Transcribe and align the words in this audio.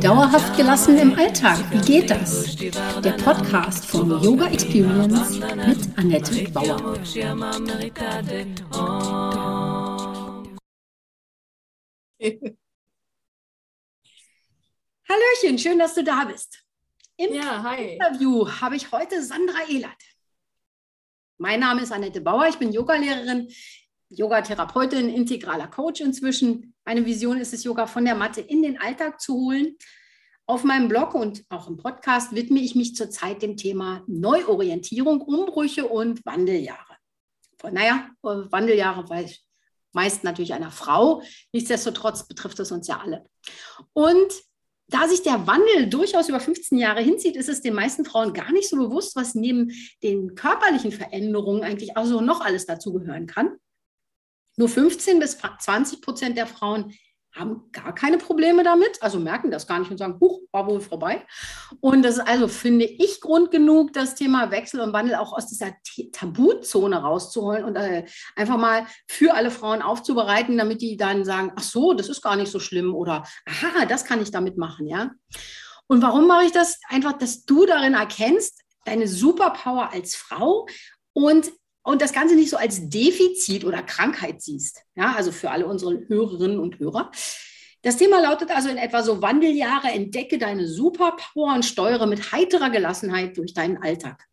Dauerhaft 0.00 0.56
gelassen 0.56 0.96
im 0.96 1.14
Alltag, 1.14 1.58
wie 1.70 1.80
geht 1.80 2.08
das? 2.08 2.56
Der 2.56 3.12
Podcast 3.22 3.84
von 3.84 4.08
Yoga 4.22 4.46
Experience 4.48 5.38
mit 5.38 5.98
Annette 5.98 6.50
Bauer. 6.52 6.98
Hallöchen, 15.06 15.58
schön, 15.58 15.78
dass 15.78 15.94
du 15.94 16.02
da 16.02 16.24
bist. 16.24 16.64
Im 17.18 17.34
ja, 17.34 17.74
Interview 17.74 18.48
habe 18.48 18.76
ich 18.76 18.90
heute 18.90 19.22
Sandra 19.22 19.68
Ehlert. 19.68 20.02
Mein 21.36 21.60
Name 21.60 21.82
ist 21.82 21.92
Annette 21.92 22.22
Bauer, 22.22 22.48
ich 22.48 22.56
bin 22.56 22.72
Yogalehrerin 22.72 23.52
Yoga-Therapeutin, 24.10 25.08
integraler 25.08 25.68
Coach 25.68 26.00
inzwischen. 26.00 26.74
Meine 26.84 27.04
Vision 27.04 27.38
ist 27.38 27.52
es, 27.52 27.64
Yoga 27.64 27.86
von 27.86 28.04
der 28.04 28.14
Matte 28.14 28.40
in 28.40 28.62
den 28.62 28.80
Alltag 28.80 29.20
zu 29.20 29.34
holen. 29.34 29.76
Auf 30.46 30.64
meinem 30.64 30.88
Blog 30.88 31.14
und 31.14 31.44
auch 31.50 31.68
im 31.68 31.76
Podcast 31.76 32.34
widme 32.34 32.60
ich 32.60 32.74
mich 32.74 32.94
zurzeit 32.96 33.42
dem 33.42 33.56
Thema 33.56 34.02
Neuorientierung, 34.06 35.20
Umbrüche 35.20 35.86
und 35.86 36.24
Wandeljahre. 36.24 36.96
Naja, 37.70 38.08
Wandeljahre, 38.22 39.08
weil 39.10 39.30
meist 39.92 40.24
natürlich 40.24 40.54
einer 40.54 40.70
Frau. 40.70 41.22
Nichtsdestotrotz 41.52 42.26
betrifft 42.26 42.60
es 42.60 42.72
uns 42.72 42.88
ja 42.88 42.98
alle. 42.98 43.24
Und 43.92 44.32
da 44.86 45.06
sich 45.06 45.22
der 45.22 45.46
Wandel 45.46 45.90
durchaus 45.90 46.30
über 46.30 46.40
15 46.40 46.78
Jahre 46.78 47.02
hinzieht, 47.02 47.36
ist 47.36 47.50
es 47.50 47.60
den 47.60 47.74
meisten 47.74 48.06
Frauen 48.06 48.32
gar 48.32 48.52
nicht 48.52 48.70
so 48.70 48.76
bewusst, 48.76 49.16
was 49.16 49.34
neben 49.34 49.70
den 50.02 50.34
körperlichen 50.34 50.92
Veränderungen 50.92 51.62
eigentlich 51.62 51.96
auch 51.98 52.06
so 52.06 52.22
noch 52.22 52.40
alles 52.40 52.64
dazugehören 52.64 53.26
kann. 53.26 53.58
Nur 54.58 54.68
15 54.68 55.20
bis 55.20 55.38
20 55.38 56.02
Prozent 56.02 56.36
der 56.36 56.48
Frauen 56.48 56.92
haben 57.32 57.70
gar 57.70 57.94
keine 57.94 58.18
Probleme 58.18 58.64
damit, 58.64 59.00
also 59.00 59.20
merken 59.20 59.52
das 59.52 59.68
gar 59.68 59.78
nicht 59.78 59.90
und 59.90 59.98
sagen, 59.98 60.18
huch, 60.20 60.40
war 60.50 60.66
wohl 60.66 60.80
vorbei. 60.80 61.24
Und 61.80 62.02
das 62.02 62.16
ist 62.16 62.26
also, 62.26 62.48
finde 62.48 62.84
ich, 62.84 63.20
Grund 63.20 63.52
genug, 63.52 63.92
das 63.92 64.16
Thema 64.16 64.50
Wechsel 64.50 64.80
und 64.80 64.92
Wandel 64.92 65.14
auch 65.14 65.32
aus 65.32 65.46
dieser 65.46 65.72
Tabuzone 66.12 66.96
rauszuholen 66.96 67.64
und 67.64 67.76
äh, 67.76 68.06
einfach 68.34 68.56
mal 68.56 68.86
für 69.06 69.34
alle 69.34 69.52
Frauen 69.52 69.80
aufzubereiten, 69.80 70.58
damit 70.58 70.82
die 70.82 70.96
dann 70.96 71.24
sagen, 71.24 71.52
ach 71.54 71.62
so, 71.62 71.92
das 71.92 72.08
ist 72.08 72.22
gar 72.22 72.34
nicht 72.34 72.50
so 72.50 72.58
schlimm 72.58 72.94
oder 72.94 73.22
aha, 73.46 73.86
das 73.86 74.04
kann 74.04 74.20
ich 74.20 74.32
damit 74.32 74.58
machen, 74.58 74.88
ja. 74.88 75.12
Und 75.86 76.02
warum 76.02 76.26
mache 76.26 76.46
ich 76.46 76.52
das? 76.52 76.80
Einfach, 76.88 77.12
dass 77.12 77.44
du 77.44 77.64
darin 77.64 77.94
erkennst, 77.94 78.62
deine 78.84 79.06
Superpower 79.06 79.92
als 79.92 80.16
Frau 80.16 80.66
und 81.12 81.52
und 81.82 82.02
das 82.02 82.12
Ganze 82.12 82.34
nicht 82.34 82.50
so 82.50 82.56
als 82.56 82.88
Defizit 82.88 83.64
oder 83.64 83.82
Krankheit 83.82 84.42
siehst. 84.42 84.82
Ja, 84.94 85.14
also 85.14 85.32
für 85.32 85.50
alle 85.50 85.66
unsere 85.66 86.06
Hörerinnen 86.08 86.58
und 86.58 86.78
Hörer. 86.78 87.10
Das 87.82 87.96
Thema 87.96 88.20
lautet 88.20 88.50
also 88.50 88.68
in 88.68 88.76
etwa 88.76 89.02
so 89.02 89.22
Wandeljahre, 89.22 89.88
entdecke 89.88 90.38
deine 90.38 90.66
Superpower 90.66 91.54
und 91.54 91.64
steuere 91.64 92.06
mit 92.06 92.32
heiterer 92.32 92.70
Gelassenheit 92.70 93.36
durch 93.36 93.54
deinen 93.54 93.78
Alltag. 93.78 94.26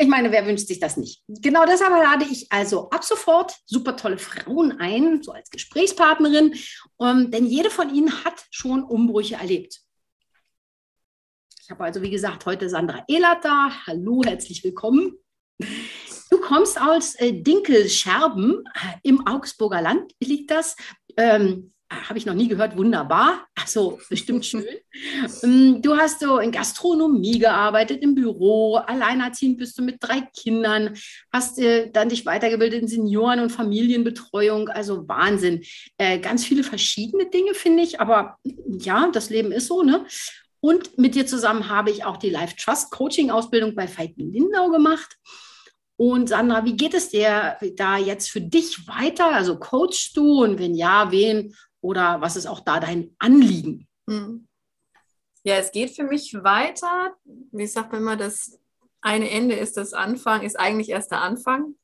Ich 0.00 0.08
meine, 0.08 0.32
wer 0.32 0.46
wünscht 0.46 0.66
sich 0.66 0.80
das 0.80 0.96
nicht? 0.96 1.22
Genau 1.28 1.66
deshalb 1.66 1.92
lade 1.92 2.24
ich 2.30 2.50
also 2.50 2.88
ab 2.88 3.04
sofort 3.04 3.54
super 3.66 3.96
tolle 3.96 4.16
Frauen 4.16 4.80
ein, 4.80 5.22
so 5.22 5.32
als 5.32 5.50
Gesprächspartnerin, 5.50 6.54
ähm, 7.02 7.30
denn 7.30 7.44
jede 7.44 7.68
von 7.68 7.94
ihnen 7.94 8.24
hat 8.24 8.46
schon 8.50 8.82
Umbrüche 8.82 9.34
erlebt. 9.34 9.82
Ich 11.70 11.72
habe 11.72 11.84
also, 11.84 12.02
wie 12.02 12.10
gesagt, 12.10 12.46
heute 12.46 12.68
Sandra 12.68 13.04
Ehlert 13.06 13.44
da. 13.44 13.70
Hallo, 13.86 14.22
herzlich 14.26 14.64
willkommen. 14.64 15.12
Du 16.28 16.40
kommst 16.40 16.80
aus 16.80 17.14
äh, 17.14 17.32
Dinkelscherben 17.32 18.64
im 19.04 19.24
Augsburger 19.24 19.80
Land, 19.80 20.10
liegt 20.20 20.50
das. 20.50 20.74
Ähm, 21.16 21.72
habe 21.88 22.18
ich 22.18 22.26
noch 22.26 22.34
nie 22.34 22.48
gehört, 22.48 22.76
wunderbar. 22.76 23.46
Also 23.54 24.00
bestimmt 24.08 24.44
schön. 24.46 24.64
Ähm, 25.44 25.80
du 25.80 25.96
hast 25.96 26.18
so 26.18 26.38
in 26.38 26.50
Gastronomie 26.50 27.38
gearbeitet, 27.38 28.02
im 28.02 28.16
Büro, 28.16 28.74
alleinerziehend 28.74 29.58
bist 29.58 29.78
du 29.78 29.84
mit 29.84 29.98
drei 30.00 30.22
Kindern, 30.36 30.96
hast 31.32 31.60
äh, 31.60 31.88
dann 31.92 32.08
dich 32.08 32.26
weitergebildet 32.26 32.82
in 32.82 32.88
Senioren- 32.88 33.38
und 33.38 33.50
Familienbetreuung. 33.50 34.70
Also 34.70 35.06
Wahnsinn. 35.06 35.62
Äh, 35.98 36.18
ganz 36.18 36.44
viele 36.44 36.64
verschiedene 36.64 37.30
Dinge, 37.30 37.54
finde 37.54 37.84
ich. 37.84 38.00
Aber 38.00 38.38
ja, 38.66 39.08
das 39.12 39.30
Leben 39.30 39.52
ist 39.52 39.68
so, 39.68 39.84
ne? 39.84 40.04
Und 40.60 40.98
mit 40.98 41.14
dir 41.14 41.26
zusammen 41.26 41.68
habe 41.68 41.90
ich 41.90 42.04
auch 42.04 42.18
die 42.18 42.30
Life 42.30 42.56
Trust 42.56 42.90
Coaching 42.90 43.30
Ausbildung 43.30 43.74
bei 43.74 43.88
Veit 43.88 44.16
Lindau 44.16 44.70
gemacht. 44.70 45.18
Und 45.96 46.28
Sandra, 46.28 46.64
wie 46.64 46.76
geht 46.76 46.94
es 46.94 47.10
dir 47.10 47.58
da 47.76 47.96
jetzt 47.96 48.30
für 48.30 48.40
dich 48.40 48.86
weiter? 48.86 49.32
Also 49.32 49.58
coachst 49.58 50.16
du 50.16 50.42
und 50.42 50.58
wenn 50.58 50.74
ja, 50.74 51.10
wen 51.10 51.54
oder 51.80 52.20
was 52.20 52.36
ist 52.36 52.46
auch 52.46 52.60
da 52.60 52.80
dein 52.80 53.14
Anliegen? 53.18 53.88
Hm. 54.08 54.46
Ja, 55.44 55.56
es 55.56 55.72
geht 55.72 55.94
für 55.94 56.04
mich 56.04 56.34
weiter. 56.34 57.14
Wie 57.24 57.66
sagt 57.66 57.92
man 57.92 58.02
immer, 58.02 58.16
das 58.16 58.58
eine 59.00 59.30
Ende 59.30 59.54
ist 59.54 59.76
das 59.76 59.94
Anfang, 59.94 60.42
ist 60.42 60.58
eigentlich 60.58 60.90
erst 60.90 61.10
der 61.10 61.22
Anfang. 61.22 61.74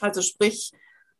Also 0.00 0.22
sprich, 0.22 0.72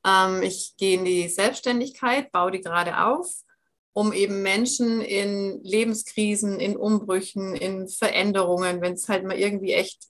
ähm, 0.06 0.42
ich 0.42 0.74
gehe 0.78 0.98
in 0.98 1.04
die 1.04 1.28
Selbstständigkeit, 1.28 2.32
baue 2.32 2.50
die 2.50 2.60
gerade 2.60 3.02
auf 3.02 3.44
um 3.92 4.12
eben 4.12 4.42
Menschen 4.42 5.00
in 5.00 5.62
Lebenskrisen, 5.62 6.60
in 6.60 6.76
Umbrüchen, 6.76 7.54
in 7.54 7.88
Veränderungen, 7.88 8.80
wenn 8.80 8.92
es 8.92 9.08
halt 9.08 9.24
mal 9.24 9.38
irgendwie 9.38 9.72
echt 9.72 10.04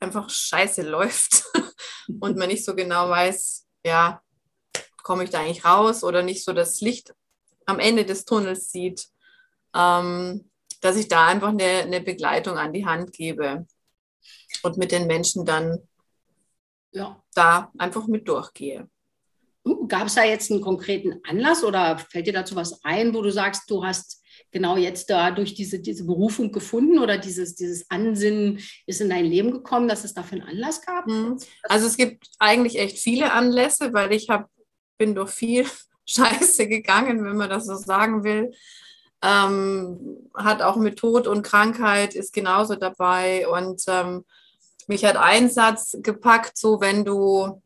einfach 0.00 0.30
scheiße 0.30 0.82
läuft 0.88 1.44
und 2.20 2.36
man 2.36 2.48
nicht 2.48 2.64
so 2.64 2.74
genau 2.74 3.08
weiß, 3.08 3.66
ja, 3.84 4.22
komme 5.02 5.24
ich 5.24 5.30
da 5.30 5.40
eigentlich 5.40 5.64
raus 5.64 6.02
oder 6.02 6.22
nicht 6.22 6.44
so 6.44 6.52
das 6.52 6.80
Licht 6.80 7.14
am 7.66 7.78
Ende 7.78 8.04
des 8.04 8.24
Tunnels 8.24 8.70
sieht, 8.70 9.06
ähm, 9.74 10.50
dass 10.80 10.96
ich 10.96 11.08
da 11.08 11.26
einfach 11.26 11.48
eine, 11.48 11.64
eine 11.64 12.00
Begleitung 12.00 12.58
an 12.58 12.72
die 12.72 12.86
Hand 12.86 13.12
gebe 13.12 13.66
und 14.62 14.76
mit 14.76 14.92
den 14.92 15.06
Menschen 15.06 15.44
dann 15.44 15.78
ja. 16.92 17.22
da 17.34 17.72
einfach 17.78 18.06
mit 18.06 18.28
durchgehe. 18.28 18.88
Gab 19.88 20.06
es 20.06 20.14
da 20.14 20.24
jetzt 20.24 20.50
einen 20.50 20.60
konkreten 20.60 21.20
Anlass 21.24 21.64
oder 21.64 21.98
fällt 21.98 22.26
dir 22.26 22.32
dazu 22.32 22.56
was 22.56 22.84
ein, 22.84 23.14
wo 23.14 23.22
du 23.22 23.30
sagst, 23.30 23.70
du 23.70 23.84
hast 23.84 24.22
genau 24.52 24.76
jetzt 24.76 25.10
dadurch 25.10 25.54
diese, 25.54 25.80
diese 25.80 26.04
Berufung 26.04 26.52
gefunden 26.52 26.98
oder 26.98 27.18
dieses, 27.18 27.56
dieses 27.56 27.90
Ansinnen 27.90 28.60
ist 28.86 29.00
in 29.00 29.10
dein 29.10 29.24
Leben 29.24 29.50
gekommen, 29.50 29.88
dass 29.88 30.04
es 30.04 30.14
dafür 30.14 30.38
einen 30.38 30.48
Anlass 30.48 30.82
gab? 30.82 31.06
Mhm. 31.06 31.38
Also 31.64 31.86
es 31.86 31.96
gibt 31.96 32.28
eigentlich 32.38 32.78
echt 32.78 32.98
viele 32.98 33.32
Anlässe, 33.32 33.92
weil 33.92 34.12
ich 34.12 34.28
hab, 34.28 34.48
bin 34.98 35.14
durch 35.14 35.30
viel 35.30 35.66
Scheiße 36.06 36.68
gegangen, 36.68 37.24
wenn 37.24 37.36
man 37.36 37.50
das 37.50 37.66
so 37.66 37.74
sagen 37.74 38.24
will. 38.24 38.52
Ähm, 39.22 40.30
hat 40.34 40.62
auch 40.62 40.76
mit 40.76 40.98
Tod 40.98 41.26
und 41.26 41.42
Krankheit 41.42 42.14
ist 42.14 42.32
genauso 42.32 42.76
dabei 42.76 43.48
und 43.48 43.82
ähm, 43.88 44.24
mich 44.86 45.04
hat 45.04 45.16
ein 45.16 45.50
Satz 45.50 45.96
gepackt, 46.00 46.56
so 46.56 46.80
wenn 46.80 47.04
du 47.04 47.60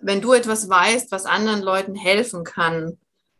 wenn 0.00 0.20
du 0.20 0.32
etwas 0.32 0.68
weißt, 0.68 1.10
was 1.10 1.26
anderen 1.26 1.62
Leuten 1.62 1.94
helfen 1.94 2.44
kann, 2.44 2.98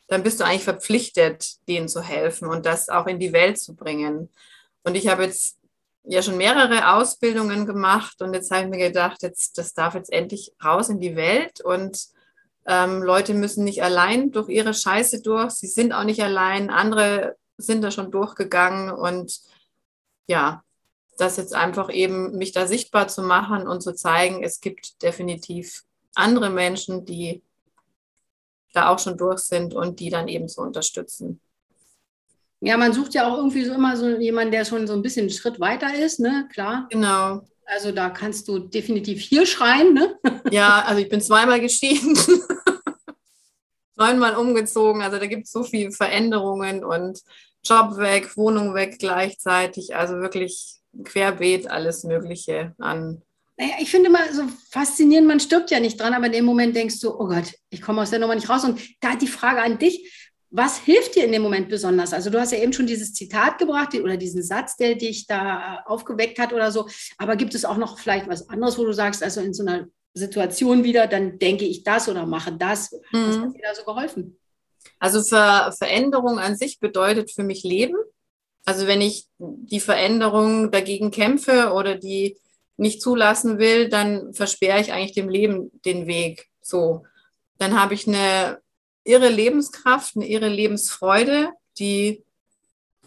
dann 0.09 0.23
bist 0.23 0.41
du 0.41 0.45
eigentlich 0.45 0.65
verpflichtet, 0.65 1.57
denen 1.69 1.89
zu 1.89 2.01
helfen 2.01 2.49
und 2.49 2.67
das 2.67 2.89
auch 2.89 3.07
in 3.07 3.19
die 3.19 3.33
Welt 3.33 3.59
zu 3.59 3.77
bringen. 3.77 4.31
Und 4.83 4.95
ich 4.95 5.09
habe 5.09 5.25
jetzt 5.25 5.59
ja 6.05 6.23
schon 6.23 6.39
mehrere 6.39 6.95
Ausbildungen 6.95 7.67
gemacht 7.67 8.23
und 8.23 8.33
jetzt 8.33 8.51
habe 8.51 8.65
ich 8.65 8.69
mir 8.71 8.79
gedacht, 8.79 9.23
jetzt, 9.23 9.59
das 9.59 9.75
darf 9.75 9.95
jetzt 9.95 10.11
endlich 10.11 10.53
raus 10.65 10.89
in 10.89 11.01
die 11.01 11.17
Welt 11.17 11.61
und 11.61 12.09
ähm, 12.67 13.03
Leute 13.03 13.35
müssen 13.35 13.65
nicht 13.65 13.83
allein 13.83 14.31
durch 14.31 14.49
ihre 14.49 14.73
Scheiße 14.73 15.21
durch, 15.23 15.53
sie 15.53 15.67
sind 15.67 15.93
auch 15.93 16.05
nicht 16.05 16.23
allein, 16.23 16.71
andere 16.71 17.37
sind 17.59 17.83
da 17.83 17.91
schon 17.91 18.11
durchgegangen 18.11 18.91
und 18.91 19.41
ja, 20.27 20.63
das 21.19 21.37
jetzt 21.37 21.55
einfach 21.55 21.93
eben 21.93 22.39
mich 22.39 22.53
da 22.53 22.67
sichtbar 22.67 23.09
zu 23.09 23.23
machen 23.23 23.67
und 23.67 23.83
zu 23.83 23.95
zeigen, 23.95 24.43
es 24.43 24.61
gibt 24.61 25.03
definitiv 25.03 25.85
andere 26.19 26.51
Menschen, 26.51 27.05
die 27.05 27.43
da 28.73 28.91
auch 28.91 28.99
schon 28.99 29.17
durch 29.17 29.41
sind 29.41 29.75
und 29.75 30.01
die 30.01 30.11
dann 30.11 30.29
eben 30.29 30.49
zu 30.49 30.61
unterstützen. 30.61 31.41
Ja, 32.61 32.77
man 32.77 32.93
sucht 32.93 33.15
ja 33.15 33.29
auch 33.29 33.37
irgendwie 33.37 33.65
so 33.65 33.73
immer 33.73 33.97
so 33.97 34.09
jemanden, 34.09 34.51
der 34.51 34.65
schon 34.65 34.87
so 34.87 34.93
ein 34.93 35.03
bisschen 35.03 35.23
einen 35.23 35.31
Schritt 35.31 35.61
weiter 35.61 35.95
ist, 35.95 36.19
ne? 36.19 36.49
Klar. 36.53 36.89
Genau. 36.91 37.47
Also 37.65 37.93
da 37.93 38.11
kannst 38.11 38.49
du 38.49 38.59
definitiv 38.59 39.21
hier 39.21 39.47
schreien, 39.47 39.95
ne? 39.95 40.19
Ja, 40.51 40.83
also 40.87 41.01
ich 41.01 41.09
bin 41.09 41.21
zweimal 41.21 41.61
geschieden, 41.61 42.19
neunmal 43.97 44.35
umgezogen. 44.35 45.03
Also 45.03 45.19
da 45.19 45.27
gibt 45.27 45.45
es 45.45 45.53
so 45.53 45.63
viele 45.63 45.93
Veränderungen 45.93 46.85
und 46.85 47.21
Job 47.63 47.97
weg, 47.99 48.37
Wohnung 48.37 48.75
weg 48.75 48.99
gleichzeitig. 48.99 49.95
Also 49.95 50.15
wirklich 50.17 50.81
querbeet 51.05 51.71
alles 51.71 52.03
Mögliche 52.03 52.75
an 52.79 53.23
naja, 53.59 53.75
ich 53.81 53.91
finde 53.91 54.09
immer 54.09 54.33
so 54.33 54.45
faszinierend, 54.71 55.27
man 55.27 55.41
stirbt 55.41 55.73
ja 55.73 55.81
nicht 55.81 56.01
dran, 56.01 56.15
aber 56.15 56.27
in 56.27 56.33
dem 56.33 56.45
Moment 56.45 56.77
denkst 56.77 57.01
du, 57.01 57.11
oh 57.11 57.27
Gott, 57.27 57.53
ich 57.71 57.83
komme 57.83 58.01
aus 58.01 58.11
der 58.11 58.21
Nummer 58.21 58.37
nicht 58.37 58.49
raus. 58.49 58.65
Und 58.65 58.81
da 59.01 59.17
die 59.17 59.27
Frage 59.27 59.61
an 59.61 59.79
dich, 59.79 60.13
was 60.51 60.79
hilft 60.79 61.17
dir 61.17 61.25
in 61.25 61.33
dem 61.33 61.43
Moment 61.43 61.69
besonders? 61.69 62.15
Also 62.15 62.31
du 62.31 62.41
hast 62.41 62.53
ja 62.53 62.59
eben 62.59 62.73
schon 62.73 62.87
dieses 62.87 63.13
Zitat 63.13 63.59
gebracht 63.59 63.95
oder 63.97 64.17
diesen 64.17 64.45
Satz, 64.45 64.77
der 64.77 64.95
dich 64.95 65.27
da 65.27 65.83
aufgeweckt 65.87 66.39
hat 66.39 66.53
oder 66.53 66.71
so. 66.71 66.89
Aber 67.19 67.35
gibt 67.35 67.55
es 67.55 67.65
auch 67.65 67.77
noch 67.77 67.99
vielleicht 67.99 68.29
was 68.29 68.49
anderes, 68.49 68.79
wo 68.79 68.85
du 68.85 68.93
sagst, 68.93 69.25
also 69.25 69.41
in 69.41 69.53
so 69.53 69.67
einer 69.67 69.89
Situation 70.15 70.85
wieder, 70.85 71.09
dann 71.09 71.39
denke 71.39 71.65
ich 71.65 71.83
das 71.83 72.09
oder 72.09 72.27
mache 72.27 72.53
das. 72.53 72.93
Mhm. 73.13 73.29
Was 73.29 73.39
hat 73.39 73.55
dir 73.55 73.63
da 73.63 73.75
so 73.75 73.85
geholfen? 73.85 74.39
Also 75.01 75.23
Ver 75.23 75.75
Veränderung 75.77 76.39
an 76.39 76.57
sich 76.57 76.79
bedeutet 76.79 77.33
für 77.33 77.43
mich 77.43 77.65
Leben. 77.65 77.97
Also 78.65 78.87
wenn 78.87 79.01
ich 79.01 79.27
die 79.39 79.81
Veränderung 79.81 80.71
dagegen 80.71 81.11
kämpfe 81.11 81.73
oder 81.73 81.97
die 81.97 82.39
nicht 82.79 83.03
zulassen 83.03 83.59
will, 83.59 83.89
dann 83.89 84.33
versperre 84.33 84.81
ich 84.81 84.93
eigentlich 84.93 85.13
dem 85.13 85.29
Leben 85.29 85.71
den 85.85 86.07
Weg. 86.07 86.49
So, 86.63 87.05
dann 87.59 87.79
habe 87.79 87.95
ich 87.95 88.07
eine 88.07 88.61
irre 89.05 89.29
Lebenskraft, 89.29 90.17
eine 90.17 90.29
irre 90.29 90.49
Lebensfreude, 90.49 91.51
die, 91.79 92.25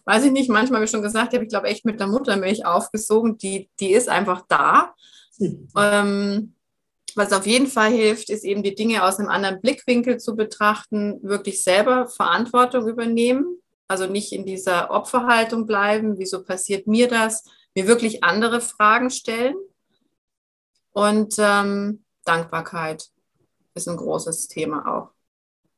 weiß 0.06 0.26
ich 0.26 0.32
nicht, 0.32 0.50
manchmal 0.50 0.84
ich 0.84 0.90
schon 0.90 1.02
gesagt, 1.02 1.34
habe 1.34 1.44
ich 1.44 1.50
glaube 1.50 1.68
echt 1.68 1.86
mit 1.86 2.00
der 2.00 2.08
Muttermilch 2.08 2.66
aufgesogen, 2.66 3.38
die, 3.38 3.70
die 3.80 3.94
ist 3.94 4.10
einfach 4.10 4.44
da. 4.48 4.94
Mhm. 5.38 5.68
Ähm, 5.78 6.56
was 7.16 7.34
auf 7.34 7.46
jeden 7.46 7.68
Fall 7.68 7.92
hilft, 7.92 8.30
ist 8.30 8.44
eben 8.44 8.64
die 8.64 8.76
Dinge 8.76 9.04
aus 9.04 9.20
einem 9.20 9.30
anderen 9.30 9.62
Blickwinkel 9.62 10.18
zu 10.18 10.36
betrachten, 10.36 11.20
wirklich 11.24 11.64
selber 11.64 12.08
Verantwortung 12.08 12.88
übernehmen, 12.88 13.58
also 13.88 14.08
nicht 14.08 14.32
in 14.32 14.46
dieser 14.46 14.92
Opferhaltung 14.92 15.66
bleiben, 15.66 16.18
wieso 16.18 16.44
passiert 16.44 16.88
mir 16.88 17.08
das, 17.08 17.44
mir 17.76 17.88
wirklich 17.88 18.24
andere 18.24 18.62
Fragen 18.62 19.10
stellen. 19.10 19.56
Und 20.94 21.36
ähm, 21.38 22.04
Dankbarkeit 22.26 23.10
ist 23.74 23.88
ein 23.88 23.98
großes 23.98 24.48
Thema 24.48 24.86
auch. 24.88 25.12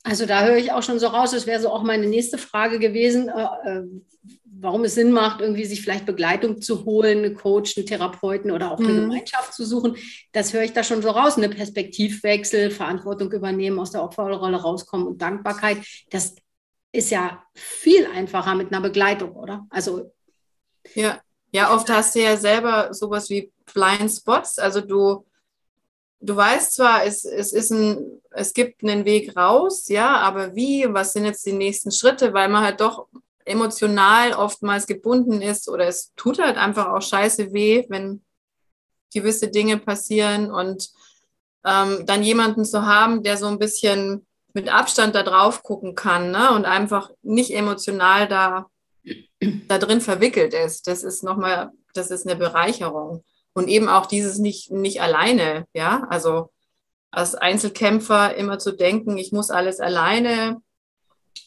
Also 0.03 0.25
da 0.25 0.43
höre 0.43 0.57
ich 0.57 0.71
auch 0.73 0.83
schon 0.83 0.99
so 0.99 1.07
raus, 1.07 1.31
das 1.31 1.47
wäre 1.47 1.61
so 1.61 1.69
auch 1.69 1.83
meine 1.83 2.07
nächste 2.07 2.37
Frage 2.37 2.77
gewesen, 2.77 3.29
äh, 3.29 3.79
äh, 3.79 3.83
warum 4.43 4.83
es 4.83 4.95
Sinn 4.95 5.11
macht, 5.11 5.39
irgendwie 5.39 5.63
sich 5.63 5.81
vielleicht 5.81 6.05
Begleitung 6.05 6.61
zu 6.61 6.83
holen, 6.83 7.19
einen 7.19 7.35
Coach, 7.35 7.77
einen 7.77 7.85
Therapeuten 7.85 8.51
oder 8.51 8.71
auch 8.71 8.79
eine 8.79 8.89
mhm. 8.89 9.01
Gemeinschaft 9.09 9.53
zu 9.53 9.65
suchen. 9.65 9.95
Das 10.33 10.53
höre 10.53 10.63
ich 10.63 10.73
da 10.73 10.83
schon 10.83 11.01
so 11.01 11.09
raus, 11.09 11.37
eine 11.37 11.49
Perspektivwechsel, 11.49 12.69
Verantwortung 12.69 13.31
übernehmen, 13.31 13.79
aus 13.79 13.91
der 13.91 14.03
Opferrolle 14.03 14.57
rauskommen 14.57 15.07
und 15.07 15.21
Dankbarkeit. 15.21 15.77
Das 16.09 16.35
ist 16.91 17.09
ja 17.09 17.43
viel 17.53 18.05
einfacher 18.05 18.55
mit 18.55 18.73
einer 18.73 18.81
Begleitung, 18.81 19.31
oder? 19.31 19.65
Also 19.69 20.11
ja, 20.95 21.21
ja, 21.53 21.73
oft 21.73 21.89
hast 21.89 22.15
du 22.15 22.21
ja 22.21 22.35
selber 22.37 22.93
sowas 22.93 23.29
wie 23.29 23.51
Blind 23.73 24.11
Spots, 24.11 24.59
also 24.59 24.81
du 24.81 25.25
du 26.23 26.35
weißt 26.35 26.75
zwar, 26.75 27.03
es, 27.03 27.25
es, 27.25 27.51
ist 27.51 27.71
ein, 27.71 28.21
es 28.31 28.53
gibt 28.53 28.81
einen 28.81 29.05
Weg 29.05 29.35
raus, 29.35 29.89
ja, 29.89 30.17
aber 30.17 30.55
wie, 30.55 30.85
was 30.89 31.13
sind 31.13 31.25
jetzt 31.25 31.45
die 31.45 31.53
nächsten 31.53 31.91
Schritte, 31.91 32.33
weil 32.33 32.47
man 32.47 32.63
halt 32.63 32.79
doch 32.79 33.07
emotional 33.45 34.33
oftmals 34.33 34.87
gebunden 34.87 35.41
ist 35.41 35.67
oder 35.67 35.85
es 35.85 36.13
tut 36.15 36.39
halt 36.39 36.57
einfach 36.57 36.87
auch 36.87 37.01
scheiße 37.01 37.51
weh, 37.51 37.85
wenn 37.89 38.23
gewisse 39.13 39.49
Dinge 39.49 39.77
passieren 39.77 40.49
und 40.49 40.89
ähm, 41.65 42.05
dann 42.05 42.23
jemanden 42.23 42.63
zu 42.63 42.85
haben, 42.85 43.21
der 43.21 43.35
so 43.35 43.47
ein 43.47 43.59
bisschen 43.59 44.25
mit 44.53 44.73
Abstand 44.73 45.15
da 45.15 45.23
drauf 45.23 45.61
gucken 45.61 45.93
kann 45.93 46.31
ne? 46.31 46.51
und 46.51 46.65
einfach 46.65 47.11
nicht 47.21 47.53
emotional 47.53 48.29
da, 48.29 48.69
da 49.67 49.77
drin 49.77 50.01
verwickelt 50.01 50.53
ist. 50.53 50.87
Das 50.87 51.03
ist 51.03 51.23
nochmal, 51.23 51.71
das 51.93 52.11
ist 52.11 52.27
eine 52.27 52.35
Bereicherung. 52.35 53.23
Und 53.53 53.67
eben 53.67 53.87
auch 53.87 54.07
dieses 54.07 54.39
nicht, 54.39 54.71
nicht 54.71 55.01
alleine, 55.01 55.65
ja, 55.73 56.07
also 56.09 56.49
als 57.11 57.35
Einzelkämpfer 57.35 58.35
immer 58.35 58.57
zu 58.57 58.71
denken, 58.71 59.17
ich 59.17 59.31
muss 59.31 59.51
alles 59.51 59.79
alleine, 59.79 60.57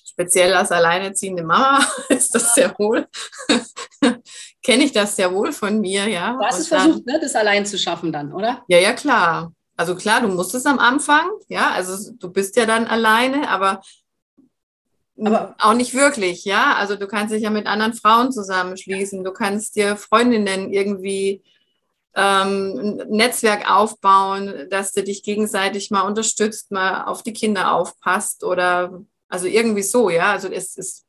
speziell 0.05 0.55
als 0.55 0.71
alleinerziehende 0.71 1.43
Mama 1.43 1.85
ist 2.09 2.35
das 2.35 2.55
sehr 2.55 2.75
wohl, 2.79 3.09
kenne 4.63 4.85
ich 4.85 4.93
das 4.93 5.17
sehr 5.17 5.35
wohl 5.35 5.53
von 5.53 5.81
mir, 5.81 6.09
ja. 6.09 6.35
Du 6.35 6.45
hast 6.45 6.61
es 6.61 6.69
versucht, 6.69 7.05
ne, 7.05 7.19
das 7.21 7.35
allein 7.35 7.67
zu 7.67 7.79
schaffen 7.79 8.13
dann, 8.13 8.33
oder? 8.33 8.63
Ja, 8.69 8.79
ja, 8.79 8.93
klar. 8.93 9.53
Also 9.77 9.95
klar, 9.95 10.23
du 10.23 10.29
musst 10.29 10.55
es 10.55 10.65
am 10.65 10.79
Anfang, 10.79 11.29
ja, 11.49 11.71
also 11.73 12.13
du 12.19 12.31
bist 12.31 12.57
ja 12.57 12.65
dann 12.65 12.87
alleine, 12.87 13.51
aber, 13.51 13.83
aber 15.19 15.55
auch 15.59 15.75
nicht 15.75 15.95
wirklich, 15.95 16.45
ja. 16.45 16.75
Also 16.75 16.97
du 16.97 17.07
kannst 17.07 17.35
dich 17.35 17.43
ja 17.43 17.51
mit 17.51 17.67
anderen 17.67 17.95
Frauen 17.95 18.33
zusammenschließen, 18.33 19.25
du 19.25 19.33
kannst 19.33 19.77
dir 19.77 19.97
Freundinnen 19.97 20.73
irgendwie 20.73 21.43
ähm, 22.15 23.01
Netzwerk 23.09 23.71
aufbauen, 23.71 24.69
dass 24.71 24.93
du 24.93 25.03
dich 25.03 25.23
gegenseitig 25.23 25.91
mal 25.91 26.03
unterstützt, 26.03 26.71
mal 26.71 27.05
auf 27.05 27.23
die 27.23 27.33
Kinder 27.33 27.73
aufpasst 27.73 28.45
oder 28.45 29.03
also 29.29 29.47
irgendwie 29.47 29.83
so, 29.83 30.11
ja. 30.11 30.33
Also 30.33 30.49
es 30.49 30.77
ist. 30.77 31.05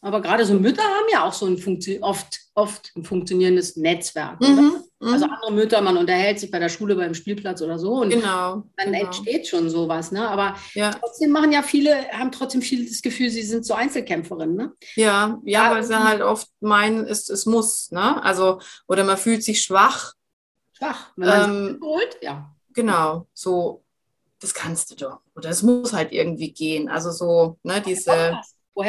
Aber 0.00 0.20
gerade 0.20 0.44
so 0.44 0.54
Mütter 0.54 0.82
haben 0.82 1.06
ja 1.10 1.24
auch 1.24 1.32
so 1.32 1.46
ein 1.46 1.58
Funktio 1.58 2.02
oft, 2.02 2.40
oft 2.54 2.92
ein 2.96 3.04
funktionierendes 3.04 3.76
Netzwerk. 3.76 4.40
Mhm, 4.40 4.82
mhm, 5.00 5.12
also 5.12 5.24
andere 5.26 5.52
Mütter, 5.52 5.80
man 5.80 5.96
unterhält 5.96 6.38
sich 6.40 6.50
bei 6.50 6.58
der 6.58 6.68
Schule, 6.68 6.96
beim 6.96 7.14
Spielplatz 7.14 7.62
oder 7.62 7.78
so 7.78 7.94
und 7.94 8.10
genau, 8.10 8.64
dann 8.76 8.92
genau. 8.92 9.06
entsteht 9.06 9.46
schon 9.46 9.70
sowas. 9.70 10.12
Ne? 10.12 10.28
Aber 10.28 10.56
ja. 10.74 10.90
trotzdem 10.90 11.30
machen 11.30 11.52
ja 11.52 11.62
viele, 11.62 12.08
haben 12.10 12.32
trotzdem 12.32 12.62
viele 12.62 12.88
das 12.88 13.02
Gefühl, 13.02 13.30
sie 13.30 13.42
sind 13.42 13.64
so 13.66 13.74
Einzelkämpferinnen. 13.74 14.56
Ne? 14.56 14.72
Ja, 14.94 15.40
ja, 15.44 15.70
weil 15.70 15.84
sie 15.84 15.98
halt 15.98 16.22
oft 16.22 16.48
meinen, 16.60 17.06
es, 17.06 17.28
es 17.28 17.46
muss. 17.46 17.90
Ne? 17.90 18.22
Also, 18.22 18.60
oder 18.86 19.04
man 19.04 19.16
fühlt 19.16 19.42
sich 19.42 19.62
schwach 19.62 20.14
Schwach. 20.76 21.12
Wenn 21.16 21.28
man 21.28 21.50
ähm, 21.50 21.80
holt, 21.82 22.18
ja. 22.20 22.54
Genau, 22.74 23.26
so, 23.32 23.82
das 24.40 24.52
kannst 24.52 24.90
du 24.90 24.94
doch. 24.96 25.20
Oder 25.34 25.48
es 25.48 25.62
muss 25.62 25.92
halt 25.92 26.12
irgendwie 26.12 26.52
gehen. 26.52 26.90
Also 26.90 27.10
so, 27.10 27.58
ne, 27.62 27.80
diese 27.80 28.38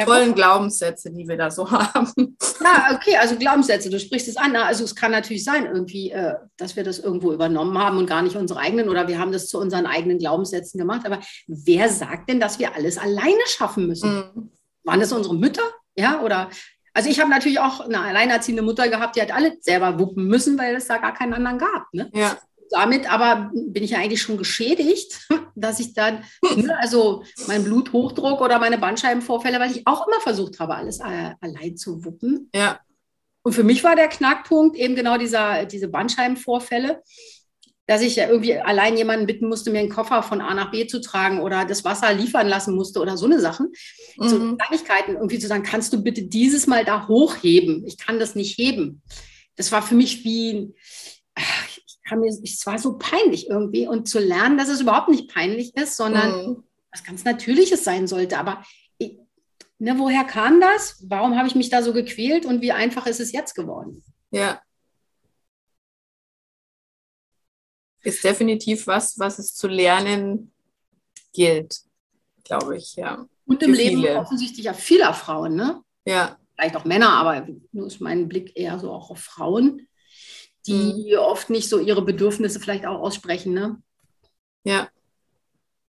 tollen 0.04 0.34
Glaubenssätze, 0.34 1.10
die 1.10 1.26
wir 1.26 1.36
da 1.36 1.50
so 1.50 1.70
haben. 1.70 2.36
Ja, 2.60 2.94
okay, 2.94 3.16
also 3.16 3.36
Glaubenssätze, 3.36 3.90
du 3.90 3.98
sprichst 3.98 4.28
es 4.28 4.36
an. 4.36 4.54
Also 4.56 4.84
es 4.84 4.94
kann 4.94 5.12
natürlich 5.12 5.44
sein, 5.44 5.66
irgendwie, 5.66 6.10
äh, 6.10 6.34
dass 6.56 6.76
wir 6.76 6.84
das 6.84 6.98
irgendwo 6.98 7.32
übernommen 7.32 7.78
haben 7.78 7.98
und 7.98 8.06
gar 8.06 8.22
nicht 8.22 8.36
unsere 8.36 8.60
eigenen 8.60 8.88
oder 8.88 9.08
wir 9.08 9.18
haben 9.18 9.32
das 9.32 9.48
zu 9.48 9.58
unseren 9.58 9.86
eigenen 9.86 10.18
Glaubenssätzen 10.18 10.78
gemacht. 10.78 11.06
Aber 11.06 11.20
wer 11.46 11.88
sagt 11.88 12.28
denn, 12.30 12.40
dass 12.40 12.58
wir 12.58 12.74
alles 12.74 12.98
alleine 12.98 13.46
schaffen 13.46 13.86
müssen? 13.86 14.10
Mhm. 14.34 14.50
Waren 14.84 15.00
das 15.00 15.12
unsere 15.12 15.34
Mütter? 15.34 15.62
Ja, 15.96 16.22
oder 16.22 16.50
also 16.94 17.10
ich 17.10 17.20
habe 17.20 17.30
natürlich 17.30 17.60
auch 17.60 17.80
eine 17.80 18.00
alleinerziehende 18.00 18.62
Mutter 18.62 18.88
gehabt, 18.88 19.14
die 19.14 19.22
hat 19.22 19.32
alle 19.32 19.56
selber 19.60 20.00
wuppen 20.00 20.26
müssen, 20.26 20.58
weil 20.58 20.74
es 20.74 20.88
da 20.88 20.98
gar 20.98 21.14
keinen 21.14 21.32
anderen 21.32 21.58
gab. 21.58 21.86
Ne? 21.92 22.10
Ja. 22.12 22.36
Damit 22.70 23.10
aber 23.10 23.50
bin 23.54 23.82
ich 23.82 23.92
ja 23.92 23.98
eigentlich 23.98 24.22
schon 24.22 24.38
geschädigt, 24.38 25.28
dass 25.54 25.80
ich 25.80 25.94
dann, 25.94 26.24
ne, 26.56 26.76
also 26.78 27.24
mein 27.46 27.64
Bluthochdruck 27.64 28.40
oder 28.40 28.58
meine 28.58 28.78
Bandscheibenvorfälle, 28.78 29.58
weil 29.60 29.70
ich 29.70 29.86
auch 29.86 30.06
immer 30.06 30.20
versucht 30.20 30.60
habe, 30.60 30.74
alles 30.74 31.00
äh, 31.00 31.34
allein 31.40 31.76
zu 31.76 32.04
wuppen. 32.04 32.50
Ja. 32.54 32.80
Und 33.42 33.52
für 33.52 33.64
mich 33.64 33.82
war 33.84 33.96
der 33.96 34.08
Knackpunkt 34.08 34.76
eben 34.76 34.94
genau 34.94 35.16
dieser, 35.16 35.64
diese 35.64 35.88
Bandscheibenvorfälle 35.88 37.02
dass 37.88 38.02
ich 38.02 38.16
ja 38.16 38.28
irgendwie 38.28 38.54
allein 38.54 38.98
jemanden 38.98 39.26
bitten 39.26 39.48
musste, 39.48 39.70
mir 39.70 39.78
einen 39.78 39.88
Koffer 39.88 40.22
von 40.22 40.42
A 40.42 40.52
nach 40.52 40.70
B 40.70 40.86
zu 40.86 41.00
tragen 41.00 41.40
oder 41.40 41.64
das 41.64 41.84
Wasser 41.84 42.12
liefern 42.12 42.46
lassen 42.46 42.74
musste 42.74 43.00
oder 43.00 43.16
so 43.16 43.24
eine 43.24 43.40
Sachen. 43.40 43.72
Mhm. 44.18 44.28
So 44.28 44.56
Kleinigkeiten, 44.56 45.14
irgendwie 45.14 45.38
zu 45.38 45.46
sagen, 45.48 45.62
kannst 45.62 45.94
du 45.94 46.02
bitte 46.02 46.22
dieses 46.22 46.66
Mal 46.66 46.84
da 46.84 47.08
hochheben? 47.08 47.86
Ich 47.86 47.96
kann 47.96 48.18
das 48.18 48.34
nicht 48.34 48.58
heben. 48.58 49.00
Das 49.56 49.72
war 49.72 49.80
für 49.80 49.94
mich 49.94 50.22
wie, 50.22 50.74
kann 52.08 52.20
mir, 52.20 52.28
es 52.28 52.66
war 52.66 52.78
so 52.78 52.98
peinlich 52.98 53.48
irgendwie 53.48 53.86
und 53.86 54.08
zu 54.08 54.18
lernen, 54.18 54.56
dass 54.56 54.68
es 54.68 54.80
überhaupt 54.80 55.08
nicht 55.08 55.32
peinlich 55.32 55.74
ist, 55.76 55.96
sondern 55.96 56.46
mhm. 56.46 56.64
was 56.90 57.04
ganz 57.04 57.24
Natürliches 57.24 57.84
sein 57.84 58.06
sollte. 58.06 58.38
Aber 58.38 58.62
ich, 58.98 59.18
ne, 59.78 59.98
woher 59.98 60.24
kam 60.24 60.60
das? 60.60 61.04
Warum 61.06 61.36
habe 61.36 61.48
ich 61.48 61.54
mich 61.54 61.70
da 61.70 61.82
so 61.82 61.92
gequält 61.92 62.46
und 62.46 62.62
wie 62.62 62.72
einfach 62.72 63.06
ist 63.06 63.20
es 63.20 63.32
jetzt 63.32 63.54
geworden? 63.54 64.02
Ja, 64.30 64.60
ist 68.02 68.24
definitiv 68.24 68.86
was, 68.86 69.18
was 69.18 69.38
es 69.38 69.54
zu 69.54 69.68
lernen 69.68 70.52
gilt, 71.32 71.80
glaube 72.44 72.76
ich, 72.76 72.96
ja. 72.96 73.26
Und 73.46 73.62
im 73.62 73.72
Leben 73.72 74.02
viele. 74.02 74.18
offensichtlich 74.18 74.66
ja 74.66 74.74
vieler 74.74 75.14
Frauen, 75.14 75.54
ne? 75.54 75.82
Ja. 76.04 76.38
Vielleicht 76.54 76.76
auch 76.76 76.84
Männer, 76.84 77.10
aber 77.10 77.46
nur 77.72 77.86
ist 77.86 78.00
mein 78.00 78.28
Blick 78.28 78.56
eher 78.56 78.78
so 78.78 78.92
auch 78.92 79.10
auf 79.10 79.20
Frauen, 79.20 79.87
die 80.66 81.14
mhm. 81.14 81.18
oft 81.18 81.50
nicht 81.50 81.68
so 81.68 81.78
ihre 81.78 82.02
Bedürfnisse 82.02 82.60
vielleicht 82.60 82.86
auch 82.86 83.00
aussprechen, 83.00 83.52
ne? 83.54 83.80
Ja. 84.64 84.88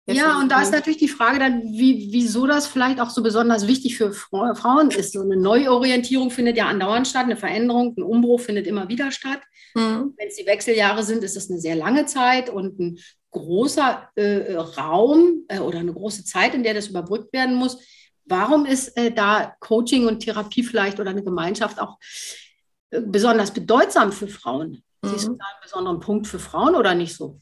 Ja, 0.10 0.40
und 0.40 0.50
da 0.50 0.62
ist 0.62 0.72
natürlich 0.72 1.00
die 1.00 1.10
Frage 1.10 1.38
dann, 1.38 1.64
wie, 1.64 2.08
wieso 2.14 2.48
das 2.48 2.66
vielleicht 2.66 3.02
auch 3.02 3.10
so 3.10 3.22
besonders 3.22 3.68
wichtig 3.68 3.98
für 3.98 4.14
Frauen 4.14 4.90
ist. 4.92 5.12
So 5.12 5.22
eine 5.22 5.36
Neuorientierung 5.36 6.32
findet 6.32 6.56
ja 6.56 6.68
andauernd 6.68 7.10
statt, 7.10 7.26
eine 7.26 7.36
Veränderung, 7.36 7.94
ein 7.98 8.04
Umbruch 8.04 8.40
findet 8.40 8.68
immer 8.68 8.88
wieder 8.88 9.12
statt. 9.12 9.42
Mhm. 9.76 10.14
Wenn 10.16 10.28
es 10.30 10.38
die 10.38 10.46
Wechseljahre 10.46 11.04
sind, 11.04 11.26
ist 11.26 11.36
das 11.36 11.50
eine 11.50 11.60
sehr 11.60 11.76
lange 11.76 12.06
Zeit 12.06 12.50
und 12.50 12.80
ein 12.80 13.00
großer 13.32 14.10
äh, 14.16 14.56
Raum 14.56 15.44
äh, 15.50 15.60
oder 15.60 15.80
eine 15.80 15.94
große 15.94 16.24
Zeit, 16.24 16.56
in 16.56 16.64
der 16.64 16.74
das 16.74 16.88
überbrückt 16.88 17.34
werden 17.34 17.56
muss. 17.56 17.78
Warum 18.24 18.66
ist 18.66 18.96
äh, 18.98 19.12
da 19.12 19.56
Coaching 19.60 20.08
und 20.08 20.22
Therapie 20.22 20.64
vielleicht 20.64 21.02
oder 21.02 21.10
eine 21.10 21.24
Gemeinschaft 21.24 21.82
auch 21.82 21.98
besonders 22.90 23.52
bedeutsam 23.52 24.12
für 24.12 24.28
Frauen? 24.28 24.84
Mhm. 25.02 25.10
Siehst 25.10 25.28
du 25.28 25.34
da 25.34 25.46
einen 25.46 25.62
besonderen 25.62 26.00
Punkt 26.00 26.28
für 26.28 26.40
Frauen 26.40 26.76
oder 26.76 26.96
nicht 26.96 27.16
so? 27.16 27.40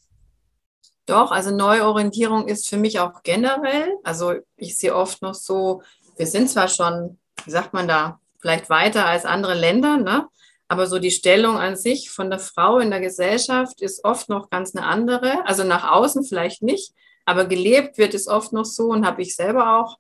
Doch, 1.06 1.32
also 1.32 1.52
Neuorientierung 1.52 2.48
ist 2.48 2.68
für 2.68 2.78
mich 2.78 3.00
auch 3.00 3.22
generell. 3.24 3.96
Also 4.04 4.36
ich 4.56 4.78
sehe 4.78 4.96
oft 4.96 5.22
noch 5.22 5.36
so, 5.36 5.84
wir 6.18 6.26
sind 6.26 6.50
zwar 6.50 6.68
schon, 6.68 7.20
wie 7.44 7.52
sagt 7.52 7.74
man 7.74 7.88
da, 7.88 8.20
vielleicht 8.40 8.70
weiter 8.70 9.06
als 9.06 9.26
andere 9.26 9.54
Länder, 9.54 9.98
ne? 9.98 10.28
Aber 10.68 10.88
so 10.88 10.98
die 10.98 11.12
Stellung 11.12 11.60
an 11.60 11.76
sich 11.76 12.10
von 12.10 12.32
der 12.32 12.40
Frau 12.40 12.80
in 12.80 12.90
der 12.90 13.00
Gesellschaft 13.00 13.82
ist 13.82 14.04
oft 14.04 14.30
noch 14.30 14.50
ganz 14.50 14.76
eine 14.76 14.88
andere. 14.88 15.46
Also 15.46 15.64
nach 15.64 15.92
außen 15.92 16.24
vielleicht 16.24 16.64
nicht, 16.64 16.92
aber 17.26 17.46
gelebt 17.46 18.00
wird 18.00 18.16
es 18.16 18.28
oft 18.28 18.52
noch 18.52 18.66
so 18.66 18.86
und 18.88 19.06
habe 19.06 19.22
ich 19.22 19.36
selber 19.36 19.78
auch 19.78 19.98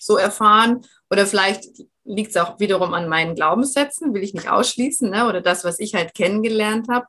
so 0.00 0.16
erfahren. 0.16 0.84
Oder 1.10 1.26
vielleicht 1.26 1.64
liegt 2.08 2.30
es 2.30 2.36
auch 2.36 2.58
wiederum 2.58 2.94
an 2.94 3.08
meinen 3.08 3.34
Glaubenssätzen, 3.34 4.14
will 4.14 4.22
ich 4.22 4.34
nicht 4.34 4.50
ausschließen, 4.50 5.10
ne? 5.10 5.28
oder 5.28 5.40
das, 5.40 5.64
was 5.64 5.78
ich 5.78 5.94
halt 5.94 6.14
kennengelernt 6.14 6.88
habe, 6.88 7.06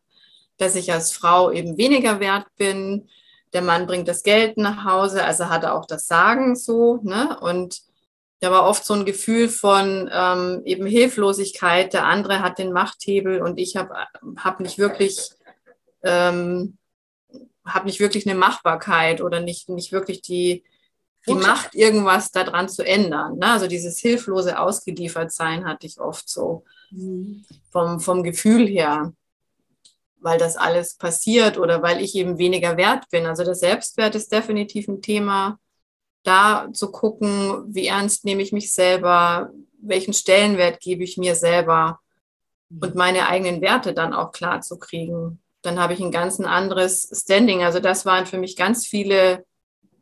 dass 0.58 0.76
ich 0.76 0.92
als 0.92 1.12
Frau 1.12 1.52
eben 1.52 1.78
weniger 1.78 2.20
wert 2.20 2.48
bin. 2.58 3.08
Der 3.54 3.62
Mann 3.62 3.88
bringt 3.88 4.08
das 4.08 4.24
Geld 4.24 4.58
nach 4.58 4.84
Hause, 4.84 5.24
also 5.24 5.50
hat 5.50 5.64
er 5.64 5.76
auch 5.76 5.86
das 5.86 6.08
Sagen 6.08 6.56
so. 6.56 7.00
Ne? 7.04 7.40
Und 7.40 7.80
da 8.42 8.52
war 8.52 8.68
oft 8.68 8.86
so 8.86 8.94
ein 8.94 9.06
Gefühl 9.06 9.50
von 9.50 10.10
ähm, 10.12 10.62
eben 10.66 10.86
Hilflosigkeit. 10.86 11.94
Der 11.94 12.06
andere 12.06 12.42
hat 12.42 12.60
den 12.60 12.72
Machthebel 12.72 13.42
und 13.42 13.58
ich 13.58 13.76
habe 13.78 13.96
hab 14.38 14.60
nicht 14.60 14.78
wirklich 14.78 15.32
ähm, 16.04 16.78
habe 17.74 17.86
nicht 17.86 18.00
wirklich 18.00 18.28
eine 18.28 18.38
Machbarkeit 18.38 19.22
oder 19.22 19.40
nicht, 19.40 19.70
nicht 19.70 19.92
wirklich 19.92 20.22
die, 20.22 20.64
die 21.28 21.34
Macht, 21.34 21.76
irgendwas 21.76 22.32
daran 22.32 22.70
zu 22.70 22.84
ändern. 22.84 23.38
Ne? 23.38 23.48
Also 23.48 23.68
dieses 23.68 24.00
hilflose 24.00 24.60
Ausgeliefertsein 24.60 25.66
hatte 25.66 25.86
ich 25.86 26.00
oft 26.00 26.30
so 26.30 26.64
mhm. 26.92 27.46
vom, 27.72 28.00
vom 28.00 28.24
Gefühl 28.24 28.68
her, 28.68 29.14
weil 30.20 30.40
das 30.40 30.58
alles 30.58 30.96
passiert 30.96 31.58
oder 31.58 31.82
weil 31.82 32.02
ich 32.02 32.16
eben 32.16 32.38
weniger 32.38 32.78
wert 32.78 33.10
bin. 33.10 33.26
Also 33.26 33.44
der 33.44 33.56
Selbstwert 33.56 34.16
ist 34.16 34.32
definitiv 34.32 34.88
ein 34.88 35.02
Thema, 35.02 35.60
da 36.24 36.68
zu 36.74 36.92
gucken, 36.92 37.64
wie 37.74 37.88
ernst 37.88 38.26
nehme 38.26 38.42
ich 38.42 38.52
mich 38.52 38.74
selber, 38.74 39.52
welchen 39.82 40.14
Stellenwert 40.14 40.80
gebe 40.82 41.04
ich 41.04 41.18
mir 41.18 41.36
selber 41.36 42.00
mhm. 42.70 42.80
und 42.82 42.96
meine 42.96 43.28
eigenen 43.28 43.62
Werte 43.62 43.94
dann 43.94 44.14
auch 44.14 44.32
klar 44.32 44.62
zu 44.62 44.80
kriegen. 44.80 45.42
Dann 45.62 45.80
habe 45.80 45.94
ich 45.94 46.00
ein 46.00 46.12
ganz 46.12 46.40
anderes 46.40 47.10
Standing. 47.14 47.64
Also 47.64 47.82
das 47.82 48.06
waren 48.06 48.26
für 48.26 48.38
mich 48.38 48.56
ganz 48.56 48.88
viele 48.88 49.46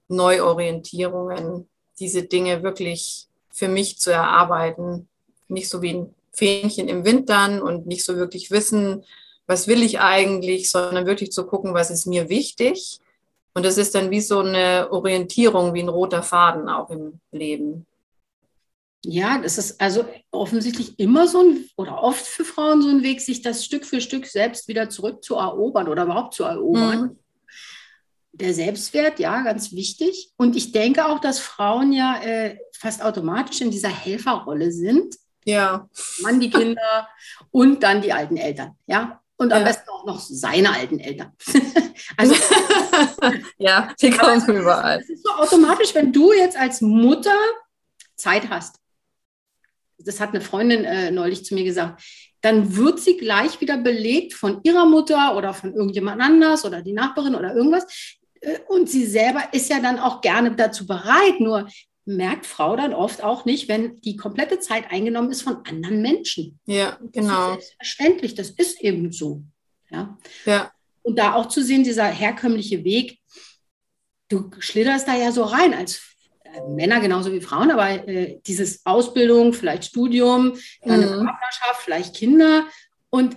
Neuorientierungen, 0.08 1.68
diese 2.00 2.24
Dinge 2.24 2.64
wirklich 2.64 3.28
für 3.52 3.68
mich 3.68 4.00
zu 4.00 4.12
erarbeiten. 4.12 5.08
Nicht 5.48 5.70
so 5.70 5.82
wie 5.82 5.94
ein 5.94 6.16
Fähnchen 6.32 6.88
im 6.88 7.06
Wind 7.06 7.30
dann 7.30 7.62
und 7.62 7.88
nicht 7.88 8.06
so 8.06 8.16
wirklich 8.16 8.52
wissen, 8.52 9.04
was 9.48 9.68
will 9.68 9.82
ich 9.82 10.00
eigentlich, 10.00 10.70
sondern 10.70 11.06
wirklich 11.06 11.32
zu 11.32 11.46
gucken, 11.46 11.74
was 11.74 11.90
ist 11.90 12.06
mir 12.06 12.30
wichtig 12.30 13.00
und 13.58 13.66
das 13.66 13.80
ist 13.80 13.96
dann 13.96 14.12
wie 14.12 14.22
so 14.22 14.42
eine 14.42 14.90
Orientierung, 14.92 15.74
wie 15.74 15.82
ein 15.82 15.90
roter 15.90 16.22
Faden 16.22 16.70
auch 16.70 16.92
im 16.92 17.20
Leben. 17.32 17.88
Ja, 19.04 19.40
das 19.40 19.58
ist 19.58 19.82
also 19.82 20.06
offensichtlich 20.30 21.00
immer 21.00 21.28
so 21.28 21.42
ein 21.42 21.66
oder 21.76 22.04
oft 22.04 22.24
für 22.24 22.46
Frauen 22.46 22.84
so 22.84 22.90
ein 22.90 23.02
Weg, 23.02 23.20
sich 23.20 23.42
das 23.42 23.66
Stück 23.66 23.84
für 23.84 24.00
Stück 24.00 24.28
selbst 24.28 24.68
wieder 24.68 24.90
zurückzuerobern 24.90 25.88
oder 25.88 26.04
überhaupt 26.04 26.36
zu 26.36 26.44
erobern. 26.44 27.02
Mhm. 27.02 27.20
Der 28.40 28.54
Selbstwert, 28.54 29.20
ja, 29.20 29.42
ganz 29.42 29.74
wichtig. 29.74 30.32
Und 30.38 30.56
ich 30.56 30.72
denke 30.72 31.08
auch, 31.08 31.20
dass 31.20 31.40
Frauen 31.40 31.92
ja 31.92 32.22
äh, 32.22 32.58
fast 32.72 33.04
automatisch 33.04 33.62
in 33.62 33.72
dieser 33.72 33.90
Helferrolle 33.90 34.72
sind. 34.72 35.16
Ja. 35.44 35.90
Mann, 36.22 36.40
die 36.40 36.52
Kinder 36.52 37.08
und 37.52 37.82
dann 37.82 38.02
die 38.02 38.14
alten 38.14 38.38
Eltern. 38.38 38.78
Ja, 38.86 39.22
und 39.38 39.54
am 39.54 39.62
ja. 39.62 39.68
besten 39.68 39.90
auch 39.90 40.06
noch 40.06 40.20
seine 40.20 40.74
alten 40.74 41.00
Eltern. 41.00 41.32
also, 42.18 42.36
ja, 43.58 43.94
die 44.00 44.12
kommen 44.12 44.42
also, 44.42 44.52
überall. 44.52 45.00
Das 45.00 45.10
ist 45.10 45.26
so 45.26 45.32
automatisch, 45.34 45.96
wenn 45.96 46.12
du 46.12 46.34
jetzt 46.34 46.58
als 46.58 46.82
Mutter 46.82 47.38
Zeit 48.16 48.50
hast. 48.50 48.76
Das 50.00 50.20
hat 50.20 50.30
eine 50.30 50.42
Freundin 50.42 50.86
äh, 50.86 51.12
neulich 51.12 51.44
zu 51.44 51.56
mir 51.56 51.64
gesagt. 51.64 52.04
Dann 52.42 52.76
wird 52.76 53.00
sie 53.00 53.18
gleich 53.18 53.62
wieder 53.62 53.78
belegt 53.78 54.34
von 54.34 54.60
ihrer 54.64 54.86
Mutter 54.86 55.36
oder 55.36 55.54
von 55.54 55.74
irgendjemand 55.74 56.22
anders 56.22 56.66
oder 56.66 56.82
die 56.82 56.94
Nachbarin 56.94 57.36
oder 57.36 57.56
irgendwas. 57.56 58.17
Äh, 58.42 58.60
und 58.68 58.90
sie 58.90 59.06
selber 59.06 59.44
ist 59.52 59.70
ja 59.70 59.80
dann 59.80 60.00
auch 60.00 60.22
gerne 60.22 60.56
dazu 60.56 60.86
bereit. 60.86 61.40
Nur 61.40 61.68
merkt 62.06 62.46
Frau 62.46 62.76
dann 62.76 62.94
oft 62.94 63.24
auch 63.24 63.46
nicht, 63.46 63.68
wenn 63.68 64.00
die 64.02 64.16
komplette 64.16 64.60
Zeit 64.60 64.92
eingenommen 64.92 65.32
ist 65.32 65.42
von 65.42 65.58
anderen 65.66 66.02
Menschen. 66.02 66.60
Ja, 66.66 66.98
genau. 67.12 67.56
Das 67.56 67.58
ist 67.58 67.68
selbstverständlich, 67.68 68.36
das 68.36 68.50
ist 68.52 68.82
eben 68.82 69.12
so. 69.12 69.44
Ja. 69.90 70.18
ja. 70.46 70.72
Und 71.04 71.20
da 71.20 71.34
auch 71.34 71.48
zu 71.48 71.62
sehen, 71.62 71.84
dieser 71.84 72.06
herkömmliche 72.06 72.84
Weg, 72.84 73.20
du 74.30 74.50
schlitterst 74.60 75.08
da 75.08 75.16
ja 75.16 75.32
so 75.32 75.44
rein 75.44 75.74
als 75.74 76.02
äh, 76.44 76.62
Männer 76.70 77.00
genauso 77.00 77.32
wie 77.32 77.42
Frauen, 77.42 77.72
aber 77.72 78.08
äh, 78.08 78.40
dieses 78.46 78.86
Ausbildung, 78.86 79.54
vielleicht 79.54 79.86
Studium, 79.86 80.58
dann 80.82 81.04
eine 81.04 81.06
mhm. 81.08 81.26
Partnerschaft, 81.26 81.82
vielleicht 81.84 82.16
Kinder 82.16 82.68
und 83.10 83.36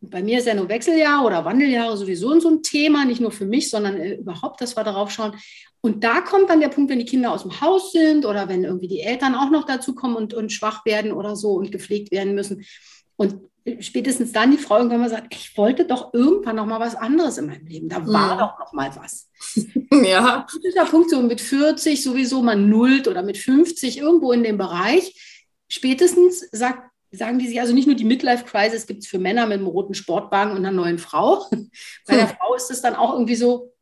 bei 0.00 0.22
mir 0.22 0.38
ist 0.38 0.46
ja 0.46 0.54
nur 0.54 0.68
Wechseljahr 0.68 1.24
oder 1.24 1.44
Wandeljahre 1.44 1.96
sowieso 1.96 2.38
so 2.40 2.48
ein 2.50 2.62
Thema, 2.62 3.04
nicht 3.04 3.20
nur 3.20 3.32
für 3.32 3.46
mich, 3.46 3.70
sondern 3.70 3.96
äh, 3.96 4.14
überhaupt, 4.14 4.60
dass 4.60 4.76
wir 4.76 4.84
darauf 4.84 5.10
schauen. 5.10 5.36
Und 5.80 6.04
da 6.04 6.20
kommt 6.20 6.50
dann 6.50 6.60
der 6.60 6.68
Punkt, 6.68 6.90
wenn 6.90 6.98
die 6.98 7.04
Kinder 7.04 7.32
aus 7.32 7.42
dem 7.42 7.60
Haus 7.60 7.92
sind 7.92 8.24
oder 8.24 8.48
wenn 8.48 8.64
irgendwie 8.64 8.88
die 8.88 9.00
Eltern 9.00 9.34
auch 9.34 9.50
noch 9.50 9.64
dazu 9.64 9.94
kommen 9.94 10.16
und, 10.16 10.34
und 10.34 10.52
schwach 10.52 10.84
werden 10.84 11.12
oder 11.12 11.36
so 11.36 11.52
und 11.52 11.72
gepflegt 11.72 12.10
werden 12.10 12.34
müssen. 12.34 12.64
Und 13.16 13.40
spätestens 13.80 14.32
dann 14.32 14.50
die 14.50 14.58
Frau 14.58 14.78
irgendwann 14.78 15.00
mal 15.00 15.10
sagt, 15.10 15.34
ich 15.34 15.56
wollte 15.56 15.84
doch 15.84 16.14
irgendwann 16.14 16.56
noch 16.56 16.66
mal 16.66 16.80
was 16.80 16.94
anderes 16.94 17.38
in 17.38 17.46
meinem 17.46 17.66
Leben. 17.66 17.88
Da 17.88 18.06
war 18.06 18.34
mhm. 18.34 18.38
doch 18.38 18.58
noch 18.58 18.72
mal 18.72 18.90
was. 18.96 19.28
ja. 20.04 20.46
Dieser 20.64 20.84
Punkt 20.84 21.10
so 21.10 21.20
mit 21.22 21.40
40 21.40 22.02
sowieso 22.02 22.42
man 22.42 22.68
nullt 22.68 23.08
oder 23.08 23.22
mit 23.22 23.38
50 23.38 23.98
irgendwo 23.98 24.32
in 24.32 24.42
dem 24.42 24.58
Bereich. 24.58 25.44
Spätestens 25.68 26.48
sagt, 26.52 26.87
sagen 27.10 27.38
die 27.38 27.48
sich 27.48 27.60
also 27.60 27.74
nicht 27.74 27.86
nur 27.86 27.96
die 27.96 28.04
Midlife-Crisis 28.04 28.86
gibt 28.86 29.02
es 29.02 29.08
für 29.08 29.18
Männer 29.18 29.46
mit 29.46 29.58
einem 29.58 29.66
roten 29.66 29.94
Sportwagen 29.94 30.52
und 30.52 30.58
einer 30.58 30.70
neuen 30.70 30.98
Frau. 30.98 31.46
Bei 32.06 32.16
der 32.16 32.28
hm. 32.28 32.36
Frau 32.36 32.54
ist 32.54 32.70
es 32.70 32.82
dann 32.82 32.94
auch 32.94 33.12
irgendwie 33.12 33.36
so, 33.36 33.72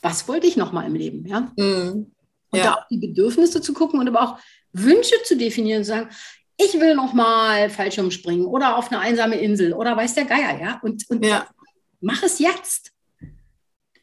was 0.00 0.28
wollte 0.28 0.46
ich 0.46 0.56
noch 0.56 0.72
mal 0.72 0.86
im 0.86 0.94
Leben? 0.94 1.26
Ja? 1.26 1.52
Mhm. 1.56 2.12
Und 2.50 2.58
ja. 2.58 2.64
da 2.64 2.74
auch 2.74 2.88
die 2.88 2.98
Bedürfnisse 2.98 3.60
zu 3.62 3.72
gucken 3.72 4.00
und 4.00 4.08
aber 4.08 4.22
auch 4.22 4.38
Wünsche 4.72 5.14
zu 5.24 5.36
definieren 5.36 5.78
und 5.78 5.84
zu 5.84 5.90
sagen, 5.90 6.10
ich 6.56 6.78
will 6.78 6.94
noch 6.94 7.12
mal 7.14 7.68
Fallschirm 7.70 8.10
springen 8.10 8.44
oder 8.44 8.76
auf 8.76 8.92
eine 8.92 9.00
einsame 9.00 9.36
Insel 9.36 9.72
oder 9.72 9.96
weiß 9.96 10.14
der 10.14 10.24
Geier, 10.24 10.60
ja? 10.60 10.80
Und, 10.82 11.08
und 11.08 11.24
ja. 11.24 11.48
mach 12.00 12.22
es 12.22 12.38
jetzt. 12.38 12.92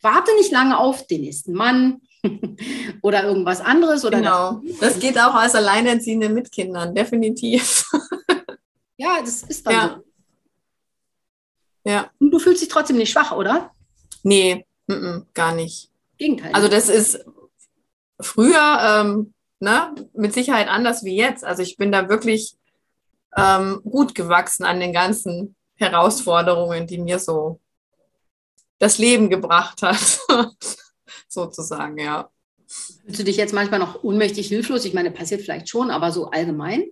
Warte 0.01 0.33
nicht 0.35 0.51
lange 0.51 0.77
auf 0.77 1.05
den 1.07 1.21
nächsten 1.21 1.53
Mann 1.53 2.01
oder 3.01 3.23
irgendwas 3.23 3.61
anderes. 3.61 4.03
Oder 4.03 4.17
genau, 4.17 4.61
das, 4.79 4.79
das 4.79 4.99
geht 4.99 5.17
auch 5.17 5.35
als 5.35 5.55
Alleinerziehende 5.55 6.29
mit 6.29 6.51
Kindern, 6.51 6.95
definitiv. 6.95 7.85
ja, 9.01 9.19
das 9.21 9.41
ist 9.43 9.65
dann 9.65 9.73
ja. 9.73 9.95
so. 9.95 10.03
Ja. 11.83 12.11
Und 12.19 12.31
du 12.31 12.37
fühlst 12.37 12.61
dich 12.61 12.69
trotzdem 12.69 12.97
nicht 12.97 13.11
schwach, 13.11 13.31
oder? 13.31 13.71
Nee, 14.21 14.65
m 14.87 14.95
-m, 14.95 15.25
gar 15.33 15.55
nicht. 15.55 15.89
Gegenteil. 16.17 16.53
Also 16.53 16.67
das 16.67 16.87
ist 16.87 17.25
früher 18.19 18.79
ähm, 18.83 19.33
ne, 19.59 19.95
mit 20.13 20.33
Sicherheit 20.33 20.67
anders 20.67 21.03
wie 21.03 21.15
jetzt. 21.15 21.43
Also 21.43 21.63
ich 21.63 21.77
bin 21.77 21.91
da 21.91 22.09
wirklich 22.09 22.55
ähm, 23.35 23.81
gut 23.83 24.13
gewachsen 24.13 24.65
an 24.65 24.79
den 24.79 24.93
ganzen 24.93 25.55
Herausforderungen, 25.75 26.85
die 26.85 26.99
mir 26.99 27.17
so 27.17 27.59
das 28.77 28.99
Leben 28.99 29.31
gebracht 29.31 29.81
hat, 29.81 30.19
sozusagen, 31.27 31.97
ja. 31.97 32.29
Fühlst 32.67 33.19
du 33.19 33.23
dich 33.23 33.37
jetzt 33.37 33.53
manchmal 33.53 33.79
noch 33.79 34.03
ohnmächtig 34.03 34.47
hilflos? 34.47 34.85
Ich 34.85 34.93
meine, 34.93 35.09
passiert 35.09 35.41
vielleicht 35.41 35.69
schon, 35.69 35.89
aber 35.89 36.11
so 36.11 36.29
allgemein? 36.29 36.85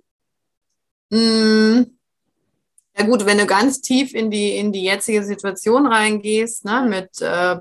Mm, 1.12 1.84
ja 3.00 3.06
gut, 3.06 3.26
wenn 3.26 3.38
du 3.38 3.46
ganz 3.46 3.82
tief 3.82 4.14
in 4.14 4.30
die, 4.30 4.58
in 4.58 4.74
die 4.74 4.84
jetzige 4.84 5.24
Situation 5.24 5.88
reingehst, 5.88 6.66
ne, 6.66 6.86
mit 6.88 7.22
äh, 7.22 7.58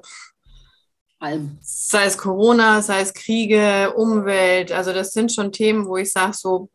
allem. 1.21 1.59
Sei 1.63 2.05
es 2.05 2.19
Corona, 2.19 2.83
sei 2.83 3.01
es 3.01 3.15
Kriege, 3.15 3.93
Umwelt. 3.95 4.73
Also 4.73 4.93
das 4.93 5.13
sind 5.13 5.33
schon 5.33 5.53
Themen, 5.53 5.87
wo 5.87 5.97
ich 5.97 6.13
sage, 6.13 6.33
so, 6.35 6.71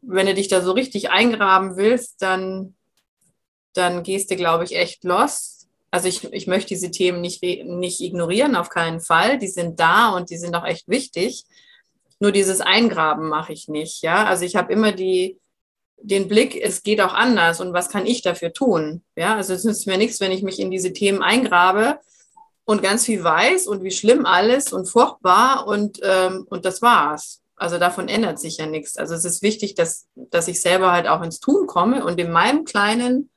wenn 0.00 0.26
du 0.26 0.34
dich 0.34 0.48
da 0.48 0.62
so 0.62 0.72
richtig 0.72 1.10
eingraben 1.10 1.76
willst, 1.76 2.22
dann, 2.22 2.74
dann 3.74 4.02
gehst 4.02 4.30
du, 4.30 4.36
glaube 4.36 4.64
ich, 4.64 4.76
echt 4.76 5.04
los. 5.04 5.68
Also 5.90 6.08
ich, 6.08 6.24
ich 6.32 6.46
möchte 6.46 6.68
diese 6.68 6.90
Themen 6.90 7.20
nicht, 7.20 7.42
nicht 7.42 8.00
ignorieren, 8.00 8.56
auf 8.56 8.68
keinen 8.68 9.00
Fall. 9.00 9.38
Die 9.38 9.48
sind 9.48 9.80
da 9.80 10.10
und 10.10 10.30
die 10.30 10.38
sind 10.38 10.54
auch 10.54 10.64
echt 10.64 10.88
wichtig. 10.88 11.44
Nur 12.20 12.32
dieses 12.32 12.60
Eingraben 12.60 13.28
mache 13.28 13.52
ich 13.52 13.68
nicht. 13.68 14.02
Ja, 14.02 14.24
also 14.24 14.44
ich 14.44 14.56
habe 14.56 14.72
immer 14.72 14.92
die, 14.92 15.39
den 16.02 16.28
Blick, 16.28 16.56
es 16.56 16.82
geht 16.82 17.00
auch 17.00 17.14
anders 17.14 17.60
und 17.60 17.72
was 17.72 17.88
kann 17.88 18.06
ich 18.06 18.22
dafür 18.22 18.52
tun? 18.52 19.02
Ja, 19.16 19.36
also 19.36 19.54
es 19.54 19.64
nützt 19.64 19.86
mir 19.86 19.98
nichts, 19.98 20.20
wenn 20.20 20.32
ich 20.32 20.42
mich 20.42 20.58
in 20.58 20.70
diese 20.70 20.92
Themen 20.92 21.22
eingrabe 21.22 22.00
und 22.64 22.82
ganz 22.82 23.04
viel 23.04 23.22
weiß 23.22 23.66
und 23.66 23.82
wie 23.82 23.90
schlimm 23.90 24.26
alles 24.26 24.72
und 24.72 24.86
furchtbar 24.86 25.66
und, 25.66 26.00
ähm, 26.02 26.46
und 26.48 26.64
das 26.64 26.82
war's. 26.82 27.42
Also 27.56 27.78
davon 27.78 28.08
ändert 28.08 28.38
sich 28.38 28.56
ja 28.56 28.66
nichts. 28.66 28.96
Also 28.96 29.14
es 29.14 29.24
ist 29.24 29.42
wichtig, 29.42 29.74
dass, 29.74 30.06
dass 30.14 30.48
ich 30.48 30.62
selber 30.62 30.92
halt 30.92 31.06
auch 31.06 31.22
ins 31.22 31.40
Tun 31.40 31.66
komme 31.66 32.04
und 32.04 32.18
in 32.18 32.32
meinem 32.32 32.64
kleinen, 32.64 33.30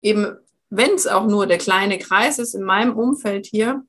eben 0.00 0.38
wenn 0.70 0.94
es 0.94 1.06
auch 1.06 1.26
nur 1.26 1.46
der 1.46 1.58
kleine 1.58 1.98
Kreis 1.98 2.38
ist, 2.38 2.54
in 2.54 2.62
meinem 2.62 2.96
Umfeld 2.96 3.46
hier, 3.46 3.84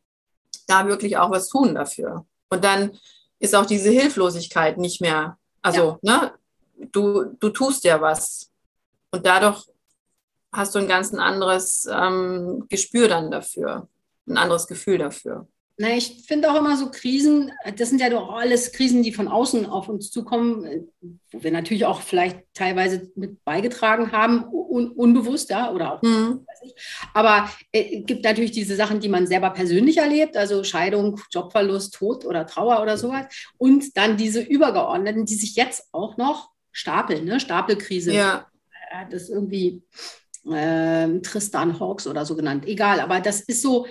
da 0.68 0.88
wirklich 0.88 1.18
auch 1.18 1.32
was 1.32 1.48
tun 1.48 1.76
dafür. 1.76 2.26
Und 2.50 2.64
dann 2.64 2.98
ist 3.40 3.56
auch 3.56 3.66
diese 3.66 3.90
Hilflosigkeit 3.90 4.78
nicht 4.78 5.02
mehr, 5.02 5.38
also, 5.62 6.00
ja. 6.02 6.22
ne, 6.22 6.34
du, 6.78 7.36
du 7.40 7.50
tust 7.50 7.84
ja 7.84 8.02
was. 8.02 8.52
Und 9.12 9.26
dadurch 9.26 9.66
hast 10.52 10.76
du 10.76 10.80
ein 10.80 10.88
ganz 10.88 11.14
anderes 11.14 11.88
ähm, 11.92 12.66
Gespür 12.70 13.08
dann 13.08 13.32
dafür, 13.32 13.88
ein 14.28 14.38
anderes 14.38 14.68
Gefühl 14.68 14.98
dafür. 14.98 15.48
Na, 15.78 15.90
ich 15.90 16.24
finde 16.26 16.50
auch 16.50 16.56
immer 16.56 16.78
so 16.78 16.90
Krisen, 16.90 17.52
das 17.78 17.90
sind 17.90 18.00
ja 18.00 18.10
doch 18.10 18.30
alles 18.32 18.72
Krisen, 18.72 19.04
die 19.04 19.12
von 19.12 19.28
außen 19.28 19.66
auf 19.66 19.90
uns 19.90 20.10
zukommen, 20.10 20.88
wo 21.32 21.44
wir 21.44 21.52
natürlich 21.52 21.86
auch 21.86 22.00
vielleicht 22.00 22.44
teilweise 22.54 23.12
mit 23.16 23.44
beigetragen 23.44 24.14
haben, 24.14 24.46
un 24.46 24.92
unbewusst, 24.92 25.50
ja, 25.50 25.74
oder 25.74 25.96
auch. 25.96 26.02
Mhm. 26.02 26.46
Aber 27.14 27.50
es 27.74 27.82
äh, 27.82 28.00
gibt 28.02 28.24
natürlich 28.24 28.52
diese 28.52 28.78
Sachen, 28.78 29.02
die 29.02 29.10
man 29.10 29.28
selber 29.28 29.50
persönlich 29.50 29.98
erlebt, 29.98 30.38
also 30.38 30.64
Scheidung, 30.64 31.20
Jobverlust, 31.30 31.94
Tod 31.94 32.26
oder 32.26 32.48
Trauer 32.48 32.82
oder 32.82 32.98
sowas. 32.98 33.26
Und 33.58 33.98
dann 33.98 34.16
diese 34.16 34.42
übergeordneten, 34.42 35.26
die 35.26 35.36
sich 35.36 35.56
jetzt 35.56 35.90
auch 35.92 36.16
noch 36.16 36.55
stapeln, 36.76 37.26
ne? 37.26 37.40
Stapelkrise. 37.40 38.14
Ja. 38.14 38.48
Das 39.10 39.24
ist 39.24 39.30
irgendwie 39.30 39.82
äh, 40.46 41.20
Tristan 41.22 41.80
Hawks 41.80 42.06
oder 42.06 42.26
so 42.26 42.36
genannt. 42.36 42.66
Egal, 42.68 43.00
aber 43.00 43.20
das 43.22 43.42
ist 43.42 43.62
so, 43.62 43.88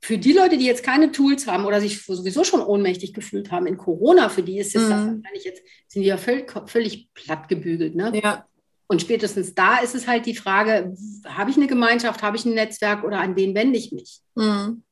für 0.00 0.18
die 0.18 0.32
Leute, 0.32 0.56
die 0.56 0.64
jetzt 0.64 0.82
keine 0.82 1.12
Tools 1.12 1.46
haben 1.46 1.64
oder 1.64 1.80
sich 1.80 2.02
sowieso 2.04 2.42
schon 2.42 2.60
ohnmächtig 2.60 3.12
gefühlt 3.12 3.52
haben 3.52 3.66
in 3.66 3.76
Corona, 3.76 4.28
für 4.28 4.42
die 4.42 4.58
ist 4.58 4.74
es 4.74 4.82
mhm. 4.82 4.90
wahrscheinlich 4.90 5.44
jetzt, 5.44 5.62
sind 5.86 6.02
die 6.02 6.08
ja 6.08 6.16
völlig, 6.16 6.52
völlig 6.66 7.12
platt 7.14 7.48
gebügelt. 7.48 7.94
Ne? 7.94 8.12
Ja. 8.22 8.46
Und 8.88 9.00
spätestens 9.00 9.54
da 9.54 9.78
ist 9.78 9.94
es 9.94 10.06
halt 10.08 10.26
die 10.26 10.34
Frage, 10.34 10.94
habe 11.24 11.50
ich 11.50 11.56
eine 11.56 11.68
Gemeinschaft, 11.68 12.22
habe 12.22 12.36
ich 12.36 12.44
ein 12.44 12.54
Netzwerk 12.54 13.04
oder 13.04 13.20
an 13.20 13.36
wen 13.36 13.54
wende 13.54 13.78
ich 13.78 13.92
mich? 13.92 14.20
Mhm. 14.34 14.82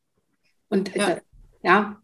Und 0.68 0.94
ja. 0.94 1.08
Äh, 1.08 1.20
ja. 1.62 2.00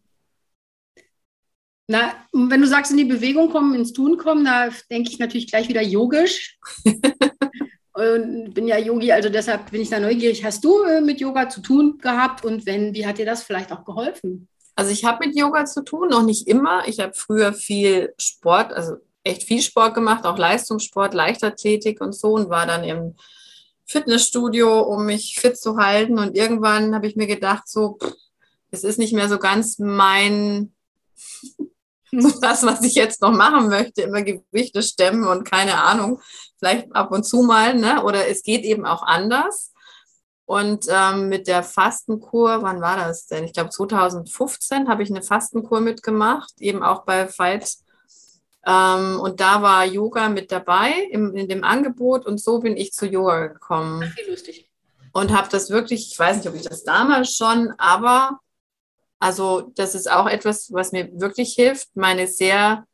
Na, 1.88 2.14
wenn 2.32 2.60
du 2.60 2.66
sagst, 2.66 2.90
in 2.90 2.96
die 2.96 3.04
Bewegung 3.04 3.50
kommen, 3.50 3.74
ins 3.74 3.92
Tun 3.92 4.16
kommen, 4.16 4.44
da 4.44 4.68
denke 4.90 5.10
ich 5.10 5.18
natürlich 5.18 5.48
gleich 5.48 5.68
wieder 5.68 5.82
yogisch. 5.82 6.58
und 7.96 8.52
bin 8.52 8.68
ja 8.68 8.76
Yogi, 8.76 9.10
also 9.10 9.30
deshalb 9.30 9.70
bin 9.70 9.80
ich 9.80 9.88
da 9.88 9.98
neugierig. 9.98 10.44
Hast 10.44 10.62
du 10.64 10.82
äh, 10.82 11.00
mit 11.00 11.18
Yoga 11.18 11.48
zu 11.48 11.62
tun 11.62 11.96
gehabt 11.98 12.44
und 12.44 12.66
wenn, 12.66 12.94
wie 12.94 13.06
hat 13.06 13.18
dir 13.18 13.24
das 13.24 13.42
vielleicht 13.42 13.72
auch 13.72 13.84
geholfen? 13.84 14.48
Also 14.74 14.90
ich 14.90 15.06
habe 15.06 15.26
mit 15.26 15.34
Yoga 15.34 15.64
zu 15.64 15.82
tun, 15.82 16.10
noch 16.10 16.22
nicht 16.22 16.46
immer. 16.46 16.86
Ich 16.86 17.00
habe 17.00 17.14
früher 17.14 17.54
viel 17.54 18.12
Sport, 18.18 18.74
also 18.74 18.96
echt 19.24 19.44
viel 19.44 19.62
Sport 19.62 19.94
gemacht, 19.94 20.26
auch 20.26 20.36
Leistungssport, 20.36 21.14
Leichtathletik 21.14 22.02
und 22.02 22.14
so 22.14 22.34
und 22.34 22.50
war 22.50 22.66
dann 22.66 22.84
im 22.84 23.14
Fitnessstudio, 23.86 24.80
um 24.80 25.06
mich 25.06 25.38
fit 25.40 25.56
zu 25.56 25.78
halten. 25.78 26.18
Und 26.18 26.36
irgendwann 26.36 26.94
habe 26.94 27.06
ich 27.06 27.16
mir 27.16 27.26
gedacht, 27.26 27.66
so, 27.66 27.98
es 28.70 28.84
ist 28.84 28.98
nicht 28.98 29.14
mehr 29.14 29.30
so 29.30 29.38
ganz 29.38 29.78
mein, 29.78 30.74
das, 32.40 32.64
was 32.64 32.82
ich 32.82 32.94
jetzt 32.94 33.22
noch 33.22 33.32
machen 33.32 33.68
möchte, 33.68 34.02
immer 34.02 34.22
Gewichte 34.22 34.82
stemmen 34.82 35.24
und 35.24 35.44
keine 35.44 35.82
Ahnung 35.82 36.20
vielleicht 36.58 36.94
ab 36.94 37.12
und 37.12 37.24
zu 37.24 37.42
mal, 37.42 37.74
ne? 37.74 38.02
oder 38.02 38.28
es 38.28 38.42
geht 38.42 38.64
eben 38.64 38.86
auch 38.86 39.02
anders. 39.02 39.72
Und 40.46 40.86
ähm, 40.88 41.28
mit 41.28 41.48
der 41.48 41.64
Fastenkur, 41.64 42.62
wann 42.62 42.80
war 42.80 42.96
das 42.96 43.26
denn? 43.26 43.44
Ich 43.44 43.52
glaube 43.52 43.70
2015 43.70 44.88
habe 44.88 45.02
ich 45.02 45.10
eine 45.10 45.22
Fastenkur 45.22 45.80
mitgemacht, 45.80 46.52
eben 46.60 46.84
auch 46.84 47.04
bei 47.04 47.26
Fight. 47.26 47.74
Ähm, 48.64 49.18
und 49.20 49.40
da 49.40 49.62
war 49.62 49.84
Yoga 49.84 50.28
mit 50.28 50.52
dabei 50.52 50.92
im, 51.10 51.34
in 51.34 51.48
dem 51.48 51.64
Angebot 51.64 52.26
und 52.26 52.40
so 52.40 52.60
bin 52.60 52.76
ich 52.76 52.92
zu 52.92 53.06
Yoga 53.06 53.48
gekommen. 53.48 54.04
Ach, 54.06 54.16
wie 54.16 54.30
lustig. 54.30 54.70
Und 55.12 55.36
habe 55.36 55.48
das 55.50 55.70
wirklich, 55.70 56.12
ich 56.12 56.18
weiß 56.18 56.36
nicht, 56.36 56.48
ob 56.48 56.54
ich 56.54 56.62
das 56.62 56.84
damals 56.84 57.34
schon, 57.34 57.72
aber 57.78 58.38
also 59.18 59.72
das 59.74 59.94
ist 59.94 60.10
auch 60.10 60.26
etwas, 60.26 60.72
was 60.72 60.92
mir 60.92 61.08
wirklich 61.20 61.54
hilft, 61.54 61.96
meine 61.96 62.26
sehr 62.26 62.86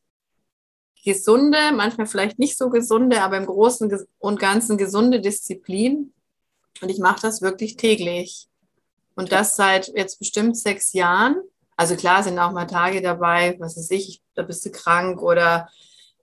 gesunde, 1.04 1.58
manchmal 1.72 2.06
vielleicht 2.06 2.38
nicht 2.38 2.56
so 2.56 2.70
gesunde, 2.70 3.22
aber 3.22 3.36
im 3.36 3.46
Großen 3.46 4.06
und 4.18 4.40
Ganzen 4.40 4.78
gesunde 4.78 5.20
Disziplin. 5.20 6.12
Und 6.80 6.88
ich 6.88 6.98
mache 6.98 7.20
das 7.22 7.42
wirklich 7.42 7.76
täglich. 7.76 8.48
Und 9.14 9.32
das 9.32 9.56
seit 9.56 9.88
jetzt 9.88 10.18
bestimmt 10.18 10.56
sechs 10.56 10.92
Jahren. 10.92 11.36
Also 11.76 11.96
klar 11.96 12.22
sind 12.22 12.38
auch 12.38 12.52
mal 12.52 12.66
Tage 12.66 13.02
dabei, 13.02 13.56
was 13.58 13.76
weiß 13.76 13.90
ich, 13.90 14.22
da 14.34 14.42
bist 14.42 14.64
du 14.64 14.70
krank 14.70 15.20
oder 15.20 15.68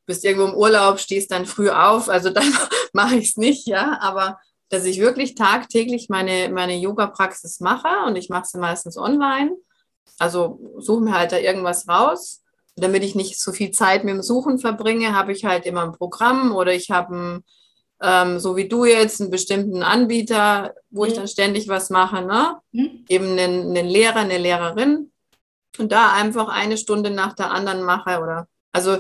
bist 0.06 0.24
irgendwo 0.24 0.48
im 0.48 0.56
Urlaub, 0.56 1.00
stehst 1.00 1.32
dann 1.32 1.46
früh 1.46 1.70
auf. 1.70 2.08
Also 2.08 2.30
dann 2.32 2.52
mache 2.94 3.16
ich 3.16 3.32
es 3.32 3.38
nicht, 3.38 3.68
ja. 3.68 4.00
Aber 4.00 4.40
dass 4.70 4.86
ich 4.86 5.00
wirklich 5.00 5.36
tagtäglich 5.36 6.08
meine, 6.10 6.50
meine 6.50 6.78
Yoga-Praxis 6.78 7.60
mache 7.60 7.90
und 8.08 8.16
ich 8.16 8.30
mache 8.30 8.46
sie 8.46 8.60
meistens 8.60 8.98
online. 8.98 9.52
Also 10.18 10.60
suche 10.80 11.02
mir 11.02 11.14
halt 11.14 11.32
da 11.32 11.38
irgendwas 11.38 11.88
raus 11.88 12.42
damit 12.80 13.04
ich 13.04 13.16
nicht 13.16 13.40
so 13.40 13.52
viel 13.52 13.72
Zeit 13.72 14.04
mit 14.04 14.14
dem 14.14 14.22
Suchen 14.22 14.58
verbringe, 14.58 15.16
habe 15.16 15.32
ich 15.32 15.46
halt 15.46 15.66
immer 15.66 15.84
ein 15.84 15.92
Programm 15.92 16.56
oder 16.56 16.74
ich 16.74 16.92
habe 16.92 17.44
ähm, 18.02 18.40
so 18.40 18.56
wie 18.56 18.68
du 18.68 18.86
jetzt, 18.86 19.20
einen 19.22 19.30
bestimmten 19.30 19.84
Anbieter, 19.84 20.74
wo 20.90 21.04
mhm. 21.04 21.10
ich 21.10 21.14
dann 21.16 21.28
ständig 21.28 21.68
was 21.68 21.90
mache, 21.90 22.22
ne? 22.22 22.58
Mhm. 22.72 23.06
Eben 23.10 23.32
einen, 23.38 23.78
einen 23.78 23.88
Lehrer, 23.88 24.18
eine 24.18 24.38
Lehrerin 24.38 25.12
und 25.78 25.92
da 25.92 26.14
einfach 26.14 26.48
eine 26.48 26.78
Stunde 26.78 27.12
nach 27.12 27.34
der 27.34 27.52
anderen 27.52 27.84
mache 27.84 28.20
oder 28.20 28.48
also 28.72 28.98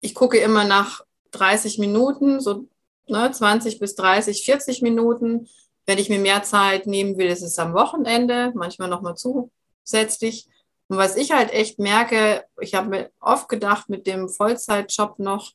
ich 0.00 0.14
gucke 0.14 0.38
immer 0.38 0.64
nach 0.64 1.02
30 1.30 1.78
Minuten, 1.78 2.40
so 2.40 2.66
ne, 3.08 3.30
20 3.30 3.78
bis 3.78 3.94
30, 3.94 4.44
40 4.44 4.82
Minuten. 4.82 5.48
Wenn 5.86 5.98
ich 5.98 6.08
mir 6.08 6.18
mehr 6.18 6.42
Zeit 6.42 6.86
nehmen 6.86 7.18
will, 7.18 7.26
ist 7.26 7.42
es 7.42 7.58
am 7.58 7.74
Wochenende, 7.74 8.52
manchmal 8.54 8.88
nochmal 8.88 9.16
zusätzlich. 9.84 10.48
Und 10.88 10.96
was 10.96 11.16
ich 11.16 11.32
halt 11.32 11.52
echt 11.52 11.78
merke, 11.78 12.44
ich 12.60 12.74
habe 12.74 12.88
mir 12.88 13.10
oft 13.20 13.48
gedacht, 13.48 13.88
mit 13.88 14.06
dem 14.06 14.28
Vollzeitjob 14.28 15.18
noch, 15.18 15.52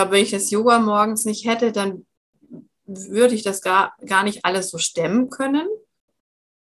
glaube, 0.00 0.12
wenn 0.12 0.22
ich 0.22 0.30
das 0.30 0.50
Yoga 0.50 0.78
morgens 0.78 1.24
nicht 1.24 1.46
hätte, 1.46 1.72
dann 1.72 2.06
würde 2.86 3.34
ich 3.34 3.42
das 3.42 3.62
gar, 3.62 3.94
gar 4.06 4.22
nicht 4.22 4.44
alles 4.44 4.70
so 4.70 4.78
stemmen 4.78 5.30
können. 5.30 5.68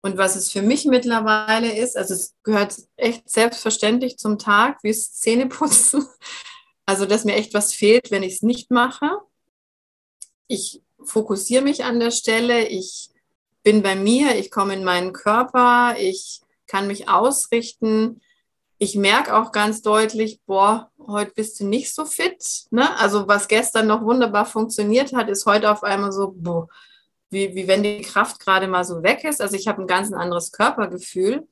Und 0.02 0.18
was 0.18 0.37
es 0.37 0.50
für 0.50 0.62
mich 0.62 0.85
mittlerweile 0.85 1.72
ist, 1.72 1.96
also 1.96 2.14
es 2.14 2.35
gehört 2.42 2.76
echt 2.96 3.28
selbstverständlich 3.31 4.18
zum 4.18 4.38
Tag, 4.38 4.78
wie 4.83 4.90
es 4.90 5.12
Zähneputzen. 5.14 6.07
Also, 6.85 7.07
dass 7.07 7.24
mir 7.24 7.37
echt 7.37 7.55
was 7.55 7.72
fehlt, 7.72 8.11
wenn 8.11 8.24
ich 8.24 8.35
es 8.35 8.42
nicht 8.42 8.72
mache. 8.72 9.09
Ich 10.48 10.83
fokussiere 11.00 11.62
mich 11.62 11.85
an 11.85 12.00
der 12.00 12.11
Stelle, 12.11 12.66
ich 12.66 13.11
bin 13.62 13.83
bei 13.83 13.94
mir, 13.94 14.35
ich 14.35 14.50
komme 14.50 14.74
in 14.74 14.83
meinen 14.83 15.12
Körper, 15.12 15.94
ich 15.96 16.40
kann 16.72 16.87
mich 16.87 17.06
ausrichten. 17.06 18.22
Ich 18.78 18.96
merke 18.96 19.37
auch 19.37 19.52
ganz 19.52 19.82
deutlich, 19.82 20.40
boah, 20.46 20.90
heute 20.98 21.32
bist 21.35 21.61
du 21.61 21.66
nicht 21.66 21.94
so 21.94 22.06
fit. 22.06 22.42
Ne? 22.70 22.98
Also 22.98 23.28
was 23.28 23.46
gestern 23.46 23.87
noch 23.87 24.02
wunderbar 24.02 24.46
funktioniert 24.46 25.12
hat, 25.12 25.28
ist 25.28 25.44
heute 25.44 25.70
auf 25.70 25.82
einmal 25.82 26.12
so, 26.12 26.32
boah, 26.35 26.68
wie, 27.28 27.54
wie 27.54 27.68
wenn 27.68 27.82
die 27.82 28.00
Kraft 28.00 28.40
gerade 28.40 28.68
mal 28.68 28.85
so 28.85 29.02
weg 29.02 29.22
ist. 29.24 29.42
Also 29.42 29.54
ich 29.54 29.68
habe 29.68 29.82
ein 29.82 29.87
ganz 29.87 30.12
anderes 30.14 30.50
Körpergefühl. 30.50 31.46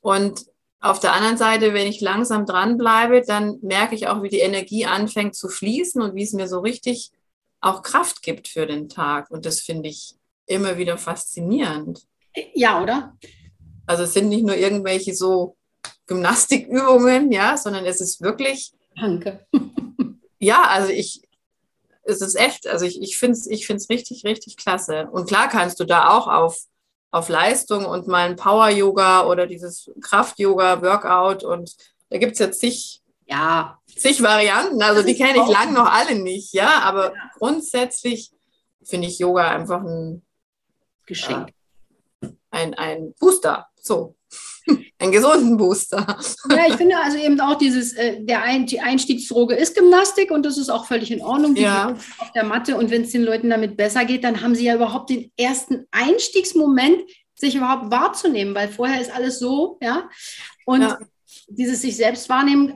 Und 0.00 0.46
auf 0.80 0.98
der 0.98 1.12
anderen 1.12 1.36
Seite, 1.36 1.72
wenn 1.72 1.86
ich 1.86 2.00
langsam 2.00 2.44
dranbleibe, 2.44 3.22
dann 3.24 3.60
merke 3.62 3.94
ich 3.94 4.08
auch, 4.08 4.24
wie 4.24 4.28
die 4.28 4.40
Energie 4.40 4.86
anfängt 4.86 5.36
zu 5.36 5.48
fließen 5.48 6.02
und 6.02 6.16
wie 6.16 6.24
es 6.24 6.32
mir 6.32 6.48
so 6.48 6.58
richtig 6.58 7.12
auch 7.60 7.82
Kraft 7.82 8.22
gibt 8.22 8.48
für 8.48 8.66
den 8.66 8.88
Tag. 8.88 9.30
Und 9.30 9.46
das 9.46 9.60
finde 9.60 9.88
ich 9.88 10.16
immer 10.46 10.78
wieder 10.78 10.98
faszinierend. 10.98 12.04
Ja, 12.54 12.82
oder? 12.82 13.16
Also 13.86 14.04
es 14.04 14.14
sind 14.14 14.28
nicht 14.28 14.44
nur 14.44 14.56
irgendwelche 14.56 15.14
so 15.14 15.56
Gymnastikübungen, 16.06 17.32
ja, 17.32 17.56
sondern 17.56 17.84
es 17.86 18.00
ist 18.00 18.20
wirklich. 18.20 18.72
Danke. 18.96 19.46
ja, 20.38 20.64
also 20.64 20.90
ich, 20.90 21.22
es 22.02 22.20
ist 22.20 22.34
echt, 22.34 22.66
also 22.66 22.84
ich, 22.84 23.00
ich 23.00 23.18
finde 23.18 23.38
es 23.38 23.46
ich 23.46 23.66
find's 23.66 23.88
richtig, 23.88 24.24
richtig 24.24 24.56
klasse. 24.56 25.08
Und 25.10 25.28
klar 25.28 25.48
kannst 25.48 25.80
du 25.80 25.84
da 25.84 26.10
auch 26.10 26.26
auf, 26.28 26.58
auf 27.10 27.28
Leistung 27.28 27.84
und 27.86 28.08
mal 28.08 28.28
ein 28.28 28.36
Power-Yoga 28.36 29.26
oder 29.26 29.46
dieses 29.46 29.90
Kraft-Yoga, 30.00 30.82
Workout 30.82 31.44
und 31.44 31.76
da 32.10 32.18
gibt 32.18 32.32
es 32.32 32.38
jetzt 32.40 32.60
zig, 32.60 33.02
ja. 33.26 33.78
zig 33.86 34.22
Varianten. 34.22 34.82
Also 34.82 35.02
die 35.02 35.16
kenne 35.16 35.42
ich 35.42 35.48
lang 35.48 35.72
noch 35.72 35.90
alle 35.90 36.14
nicht, 36.16 36.52
ja, 36.52 36.80
aber 36.80 37.14
ja. 37.14 37.30
grundsätzlich 37.38 38.32
finde 38.84 39.08
ich 39.08 39.18
Yoga 39.18 39.48
einfach 39.48 39.82
ein 39.82 40.22
Geschenk. 41.06 41.50
Äh, 42.20 42.28
ein, 42.50 42.74
ein 42.74 43.14
Booster. 43.18 43.68
So. 43.82 44.16
Einen 44.98 45.12
gesunden 45.12 45.56
Booster. 45.56 46.06
Ja, 46.48 46.66
ich 46.68 46.74
finde 46.74 46.96
also 46.96 47.18
eben 47.18 47.38
auch 47.40 47.58
dieses, 47.58 47.92
äh, 47.94 48.22
der 48.22 48.42
ein, 48.42 48.66
die 48.66 48.80
Einstiegsdroge 48.80 49.56
ist 49.56 49.76
Gymnastik 49.76 50.30
und 50.30 50.46
das 50.46 50.56
ist 50.56 50.70
auch 50.70 50.86
völlig 50.86 51.10
in 51.10 51.20
Ordnung, 51.20 51.56
ja. 51.56 51.96
auf 52.18 52.32
der 52.32 52.44
Matte. 52.44 52.76
Und 52.76 52.90
wenn 52.90 53.02
es 53.02 53.10
den 53.10 53.24
Leuten 53.24 53.50
damit 53.50 53.76
besser 53.76 54.04
geht, 54.04 54.22
dann 54.22 54.40
haben 54.40 54.54
sie 54.54 54.64
ja 54.64 54.76
überhaupt 54.76 55.10
den 55.10 55.32
ersten 55.36 55.86
Einstiegsmoment, 55.90 57.02
sich 57.34 57.56
überhaupt 57.56 57.90
wahrzunehmen, 57.90 58.54
weil 58.54 58.68
vorher 58.68 59.00
ist 59.00 59.12
alles 59.12 59.40
so, 59.40 59.78
ja. 59.82 60.08
Und 60.64 60.82
ja. 60.82 60.98
dieses 61.48 61.82
sich 61.82 61.96
selbst 61.96 62.28
wahrnehmen 62.28 62.72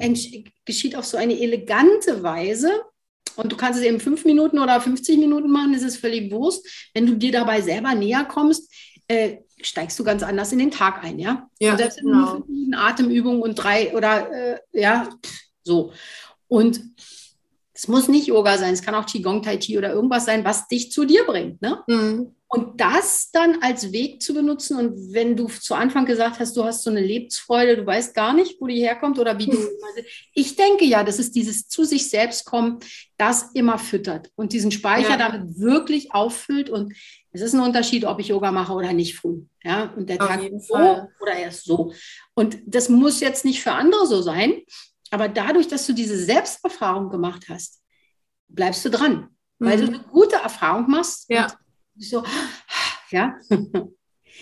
geschieht 0.64 0.96
auf 0.96 1.04
so 1.04 1.16
eine 1.16 1.38
elegante 1.38 2.24
Weise. 2.24 2.82
Und 3.36 3.52
du 3.52 3.56
kannst 3.56 3.78
es 3.78 3.86
eben 3.86 4.00
fünf 4.00 4.24
Minuten 4.24 4.58
oder 4.58 4.80
50 4.80 5.18
Minuten 5.18 5.50
machen, 5.50 5.72
das 5.72 5.82
ist 5.82 5.98
völlig 5.98 6.32
Wurst. 6.32 6.66
Wenn 6.94 7.06
du 7.06 7.14
dir 7.14 7.30
dabei 7.30 7.60
selber 7.60 7.94
näher 7.94 8.24
kommst, 8.24 8.72
äh, 9.06 9.36
steigst 9.60 9.98
du 9.98 10.04
ganz 10.04 10.22
anders 10.22 10.52
in 10.52 10.58
den 10.58 10.70
Tag 10.70 11.02
ein, 11.04 11.18
ja? 11.18 11.48
Ja. 11.58 11.72
Und 11.72 11.78
selbst 11.78 12.00
genau. 12.00 12.44
Atemübungen 12.74 13.42
und 13.42 13.54
drei 13.54 13.94
oder 13.94 14.30
äh, 14.32 14.58
ja, 14.72 15.08
so. 15.62 15.92
Und 16.48 16.80
Es 17.78 17.88
muss 17.88 18.08
nicht 18.08 18.26
Yoga 18.26 18.56
sein, 18.56 18.72
es 18.72 18.80
kann 18.80 18.94
auch 18.94 19.04
Qigong, 19.04 19.42
Tai 19.42 19.58
Chi 19.58 19.76
oder 19.76 19.92
irgendwas 19.92 20.24
sein, 20.24 20.44
was 20.44 20.66
dich 20.66 20.90
zu 20.90 21.04
dir 21.04 21.24
bringt. 21.24 21.60
Ne? 21.60 21.82
Mhm. 21.86 22.32
Und 22.48 22.80
das 22.80 23.30
dann 23.32 23.58
als 23.60 23.92
Weg 23.92 24.22
zu 24.22 24.32
benutzen 24.32 24.78
und 24.78 25.12
wenn 25.12 25.36
du 25.36 25.48
zu 25.48 25.74
Anfang 25.74 26.06
gesagt 26.06 26.38
hast, 26.38 26.56
du 26.56 26.64
hast 26.64 26.84
so 26.84 26.90
eine 26.90 27.00
Lebensfreude, 27.00 27.76
du 27.76 27.84
weißt 27.84 28.14
gar 28.14 28.32
nicht, 28.32 28.60
wo 28.60 28.66
die 28.68 28.80
herkommt 28.80 29.18
oder 29.18 29.36
wie 29.38 29.46
du. 29.46 29.58
ich 30.32 30.54
denke 30.56 30.84
ja, 30.84 31.02
das 31.04 31.18
ist 31.18 31.34
dieses 31.34 31.68
zu 31.68 31.84
sich 31.84 32.08
selbst 32.08 32.46
kommen, 32.46 32.78
das 33.18 33.50
immer 33.52 33.78
füttert 33.78 34.30
und 34.36 34.52
diesen 34.52 34.70
Speicher 34.70 35.18
ja. 35.18 35.28
damit 35.28 35.58
wirklich 35.58 36.14
auffüllt. 36.14 36.70
Und 36.70 36.94
es 37.36 37.42
ist 37.42 37.54
ein 37.54 37.60
Unterschied, 37.60 38.04
ob 38.06 38.18
ich 38.18 38.28
Yoga 38.28 38.50
mache 38.50 38.72
oder 38.72 38.92
nicht 38.94 39.16
früh. 39.16 39.42
Ja, 39.62 39.92
und 39.94 40.08
der 40.08 40.20
Auf 40.20 40.28
Tag 40.28 40.40
so 40.58 40.74
Fall. 40.74 41.08
oder 41.20 41.34
erst 41.34 41.64
so. 41.64 41.92
Und 42.34 42.58
das 42.66 42.88
muss 42.88 43.20
jetzt 43.20 43.44
nicht 43.44 43.62
für 43.62 43.72
andere 43.72 44.06
so 44.06 44.22
sein. 44.22 44.62
Aber 45.10 45.28
dadurch, 45.28 45.68
dass 45.68 45.86
du 45.86 45.92
diese 45.92 46.16
Selbsterfahrung 46.16 47.10
gemacht 47.10 47.46
hast, 47.50 47.82
bleibst 48.48 48.84
du 48.84 48.90
dran, 48.90 49.28
weil 49.58 49.76
mhm. 49.76 49.80
du 49.80 49.86
eine 49.88 50.04
gute 50.04 50.36
Erfahrung 50.36 50.90
machst. 50.90 51.28
Ja. 51.28 51.48
So, 51.98 52.24
ja. 53.10 53.36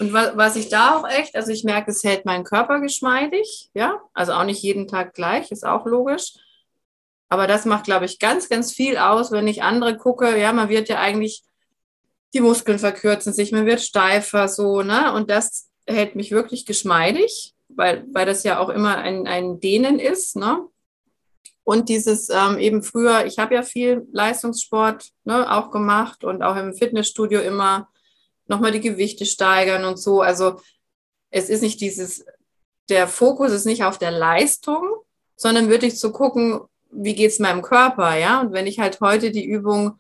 Und 0.01 0.13
was 0.13 0.57
ich 0.57 0.69
da 0.69 0.97
auch 0.97 1.09
echt, 1.09 1.37
also 1.37 1.53
ich 1.53 1.63
merke, 1.63 1.93
es 1.93 2.03
hält 2.03 2.25
meinen 2.25 2.43
Körper 2.43 2.81
geschmeidig, 2.81 3.71
ja, 3.75 4.01
also 4.13 4.33
auch 4.33 4.45
nicht 4.45 4.61
jeden 4.61 4.89
Tag 4.89 5.15
gleich, 5.15 5.53
ist 5.53 5.65
auch 5.65 5.87
logisch. 5.87 6.35
Aber 7.29 7.47
das 7.47 7.65
macht, 7.65 7.85
glaube 7.85 8.05
ich, 8.05 8.19
ganz, 8.19 8.49
ganz 8.49 8.73
viel 8.73 8.97
aus, 8.97 9.31
wenn 9.31 9.47
ich 9.47 9.63
andere 9.63 9.97
gucke. 9.97 10.37
Ja, 10.39 10.53
man 10.53 10.69
wird 10.69 10.89
ja 10.89 10.99
eigentlich, 10.99 11.43
die 12.35 12.41
Muskeln 12.41 12.79
verkürzen 12.79 13.33
sich, 13.33 13.53
man 13.53 13.67
wird 13.67 13.81
steifer, 13.81 14.49
so, 14.49 14.83
ne? 14.83 15.13
Und 15.15 15.31
das 15.31 15.71
hält 15.87 16.17
mich 16.17 16.31
wirklich 16.31 16.67
geschmeidig 16.67 17.55
weil, 17.77 18.07
weil 18.13 18.27
das 18.27 18.43
ja 18.45 18.59
auch 18.59 18.69
immer 18.69 18.99
ein, 18.99 19.27
ein 19.27 19.61
Dehnen 19.61 19.99
ist. 19.99 20.37
Ne? 20.37 20.67
Und 21.63 21.89
dieses 21.89 22.29
ähm, 22.31 22.59
eben 22.59 22.83
früher, 22.83 23.27
ich 23.27 23.39
habe 23.39 23.55
ja 23.55 23.63
viel 23.63 24.07
Leistungssport 24.13 25.11
ne, 25.25 25.51
auch 25.51 25.71
gemacht 25.71 26.25
und 26.25 26.43
auch 26.43 26.57
im 26.57 26.75
Fitnessstudio 26.75 27.41
immer 27.41 27.89
nochmal 28.47 28.73
die 28.73 28.81
Gewichte 28.81 29.25
steigern 29.25 29.85
und 29.85 29.99
so. 29.99 30.21
Also 30.21 30.61
es 31.31 31.49
ist 31.49 31.63
nicht 31.63 31.81
dieses, 31.81 32.25
der 32.89 33.09
Fokus 33.09 33.53
ist 33.53 33.65
nicht 33.65 33.85
auf 33.85 33.99
der 33.99 34.11
Leistung, 34.11 34.83
sondern 35.37 35.71
wirklich 35.71 35.97
zu 35.97 36.13
gucken, 36.13 36.61
wie 36.91 37.15
geht 37.15 37.33
es 37.33 37.39
meinem 37.41 37.63
Körper, 37.63 38.17
ja? 38.17 38.41
Und 38.41 38.53
wenn 38.53 38.69
ich 38.69 38.79
halt 38.79 39.01
heute 39.01 39.33
die 39.33 39.45
Übung 39.45 39.99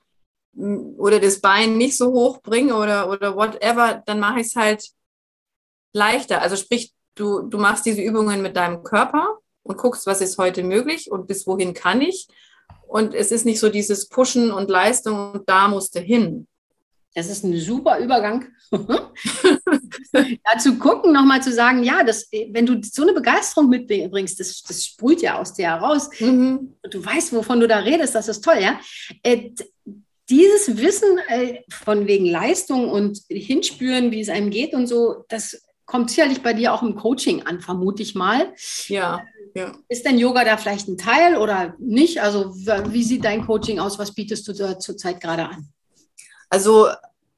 oder 0.56 1.20
das 1.20 1.40
Bein 1.40 1.76
nicht 1.76 1.96
so 1.96 2.12
hoch 2.12 2.42
bringe 2.42 2.74
oder, 2.76 3.10
oder 3.10 3.36
whatever, 3.36 4.02
dann 4.06 4.20
mache 4.20 4.40
ich 4.40 4.48
es 4.48 4.56
halt 4.56 4.90
leichter. 5.92 6.42
Also 6.42 6.56
sprich, 6.56 6.92
du, 7.14 7.42
du 7.42 7.58
machst 7.58 7.86
diese 7.86 8.02
Übungen 8.02 8.42
mit 8.42 8.56
deinem 8.56 8.82
Körper 8.82 9.38
und 9.62 9.78
guckst, 9.78 10.06
was 10.06 10.20
ist 10.20 10.38
heute 10.38 10.62
möglich 10.62 11.10
und 11.10 11.26
bis 11.26 11.46
wohin 11.46 11.74
kann 11.74 12.00
ich. 12.00 12.28
Und 12.86 13.14
es 13.14 13.32
ist 13.32 13.44
nicht 13.44 13.60
so 13.60 13.68
dieses 13.68 14.08
Pushen 14.08 14.52
und 14.52 14.70
Leistung 14.70 15.32
und 15.32 15.48
da 15.48 15.68
musst 15.68 15.94
du 15.96 16.00
hin. 16.00 16.46
Das 17.14 17.28
ist 17.28 17.44
ein 17.44 17.56
super 17.58 17.98
Übergang. 17.98 18.46
Dazu 20.44 20.78
gucken, 20.78 21.12
nochmal 21.12 21.40
zu 21.42 21.52
sagen, 21.52 21.84
ja, 21.84 22.02
das, 22.02 22.28
wenn 22.48 22.66
du 22.66 22.80
so 22.82 23.02
eine 23.02 23.12
Begeisterung 23.12 23.68
mitbringst, 23.68 24.40
das, 24.40 24.62
das 24.62 24.84
sprüht 24.84 25.22
ja 25.22 25.38
aus 25.38 25.54
dir 25.54 25.66
heraus. 25.66 26.10
Mhm. 26.18 26.74
Du 26.90 27.04
weißt, 27.04 27.32
wovon 27.32 27.60
du 27.60 27.68
da 27.68 27.78
redest, 27.78 28.16
das 28.16 28.26
ist 28.26 28.42
toll, 28.42 28.58
ja. 28.60 28.80
Äh, 30.24 30.34
dieses 30.34 30.76
Wissen 30.78 31.18
äh, 31.28 31.62
von 31.70 32.06
wegen 32.06 32.26
Leistung 32.26 32.90
und 32.90 33.20
Hinspüren, 33.28 34.10
wie 34.10 34.20
es 34.20 34.28
einem 34.28 34.50
geht 34.50 34.74
und 34.74 34.86
so, 34.86 35.24
das 35.28 35.62
kommt 35.86 36.10
sicherlich 36.10 36.42
bei 36.42 36.54
dir 36.54 36.72
auch 36.72 36.82
im 36.82 36.96
Coaching 36.96 37.42
an, 37.42 37.60
vermute 37.60 38.02
ich 38.02 38.14
mal. 38.14 38.52
Ja, 38.88 39.22
ja. 39.54 39.72
Ist 39.88 40.04
denn 40.04 40.18
Yoga 40.18 40.44
da 40.44 40.56
vielleicht 40.56 40.88
ein 40.88 40.98
Teil 40.98 41.36
oder 41.36 41.74
nicht? 41.78 42.20
Also 42.20 42.54
wie 42.54 43.04
sieht 43.04 43.24
dein 43.24 43.46
Coaching 43.46 43.78
aus? 43.78 43.98
Was 43.98 44.12
bietest 44.12 44.48
du 44.48 44.52
da 44.52 44.78
zurzeit 44.78 45.20
gerade 45.20 45.48
an? 45.48 45.68
Also 46.48 46.88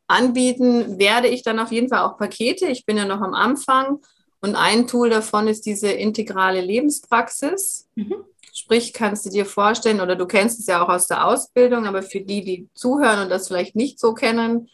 anbieten 0.07 0.99
werde 0.99 1.29
ich 1.29 1.43
dann 1.43 1.59
auf 1.59 1.73
jeden 1.73 1.89
Fall 1.89 2.01
auch 2.01 2.17
Pakete. 2.17 2.67
Ich 2.67 2.87
bin 2.87 2.97
ja 2.97 3.05
noch 3.05 3.21
am 3.21 3.35
Anfang 3.35 4.01
und 4.41 4.55
ein 4.55 4.87
Tool 4.87 5.11
davon 5.11 5.49
ist 5.49 5.67
diese 5.67 5.89
integrale 5.89 6.61
Lebenspraxis. 6.61 7.89
Mhm. 7.97 8.25
Sprich, 8.59 8.95
kannst 8.95 9.27
du 9.27 9.31
dir 9.31 9.45
vorstellen, 9.45 10.01
oder 10.01 10.17
du 10.17 10.25
kennst 10.25 10.59
es 10.59 10.67
ja 10.67 10.83
auch 10.83 10.89
aus 10.89 11.07
der 11.09 11.27
Ausbildung, 11.27 11.85
aber 11.85 12.03
für 12.03 12.23
die, 12.23 12.43
die 12.43 12.69
zuhören 12.73 13.21
und 13.21 13.29
das 13.29 13.49
vielleicht 13.49 13.77
nicht 13.77 14.01
so 14.01 14.15
kennen, 14.15 14.71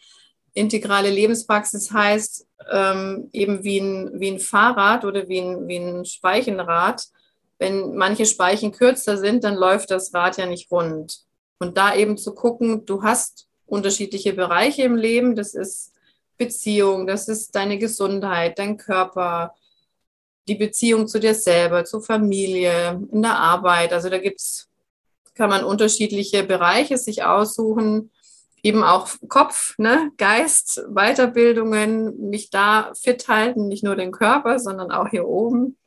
integrale 0.53 1.09
Lebenspraxis 1.09 1.91
heißt 1.91 2.47
ähm, 2.71 3.29
eben 3.33 3.65
wie 3.65 3.79
ein, 3.79 4.21
wie 4.21 4.31
ein 4.31 4.39
Fahrrad 4.39 5.03
oder 5.03 5.27
wie 5.27 5.41
ein, 5.41 5.67
wie 5.67 5.79
ein 5.79 6.05
Speichenrad. 6.05 7.03
Wenn 7.59 7.95
manche 7.97 8.25
Speichen 8.25 8.71
kürzer 8.71 9.17
sind, 9.17 9.43
dann 9.43 9.55
läuft 9.55 9.91
das 9.91 10.13
Rad 10.13 10.37
ja 10.37 10.45
nicht 10.45 10.71
rund. 10.71 11.19
Und 11.59 11.77
da 11.77 11.93
eben 11.93 12.17
zu 12.17 12.33
gucken, 12.33 12.85
du 12.85 13.03
hast 13.03 13.49
unterschiedliche 13.65 14.31
Bereiche 14.31 14.83
im 14.83 14.95
Leben. 14.95 15.35
Das 15.35 15.55
ist 15.55 15.91
Beziehung, 16.37 17.05
das 17.05 17.27
ist 17.27 17.53
deine 17.53 17.77
Gesundheit, 17.77 18.57
dein 18.59 18.77
Körper, 18.77 19.55
die 20.47 20.55
Beziehung 20.55 21.07
zu 21.07 21.19
dir 21.19 21.33
selber, 21.35 21.85
zur 21.85 22.01
Familie, 22.01 23.01
in 23.11 23.21
der 23.21 23.37
Arbeit. 23.37 23.93
Also 23.93 24.09
da 24.09 24.17
gibt's, 24.17 24.69
kann 25.35 25.49
man 25.49 25.63
unterschiedliche 25.63 26.43
Bereiche 26.43 26.97
sich 26.97 27.23
aussuchen 27.23 28.11
eben 28.63 28.81
auch 28.81 29.09
Kopf, 29.27 29.77
ne, 29.77 30.11
Geist, 30.17 30.81
Weiterbildungen, 30.87 32.29
mich 32.29 32.49
da 32.49 32.93
fit 32.95 33.27
halten, 33.27 33.67
nicht 33.67 33.83
nur 33.83 33.97
den 33.97 34.13
Körper, 34.13 34.57
sondern 34.57 34.89
auch 34.89 35.09
hier 35.09 35.27
oben. 35.27 35.77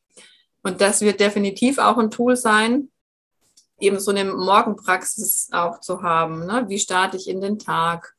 Und 0.62 0.80
das 0.82 1.00
wird 1.00 1.20
definitiv 1.20 1.78
auch 1.78 1.96
ein 1.96 2.10
Tool 2.10 2.36
sein, 2.36 2.90
eben 3.80 3.98
so 3.98 4.10
eine 4.10 4.24
Morgenpraxis 4.26 5.48
auch 5.52 5.80
zu 5.80 6.02
haben. 6.02 6.44
Ne? 6.44 6.66
Wie 6.68 6.78
starte 6.78 7.16
ich 7.16 7.28
in 7.28 7.40
den 7.40 7.58
Tag? 7.58 8.14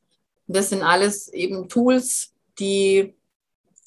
Das 0.48 0.70
sind 0.70 0.82
alles 0.82 1.28
eben 1.28 1.70
Tools, 1.70 2.34
die 2.58 3.14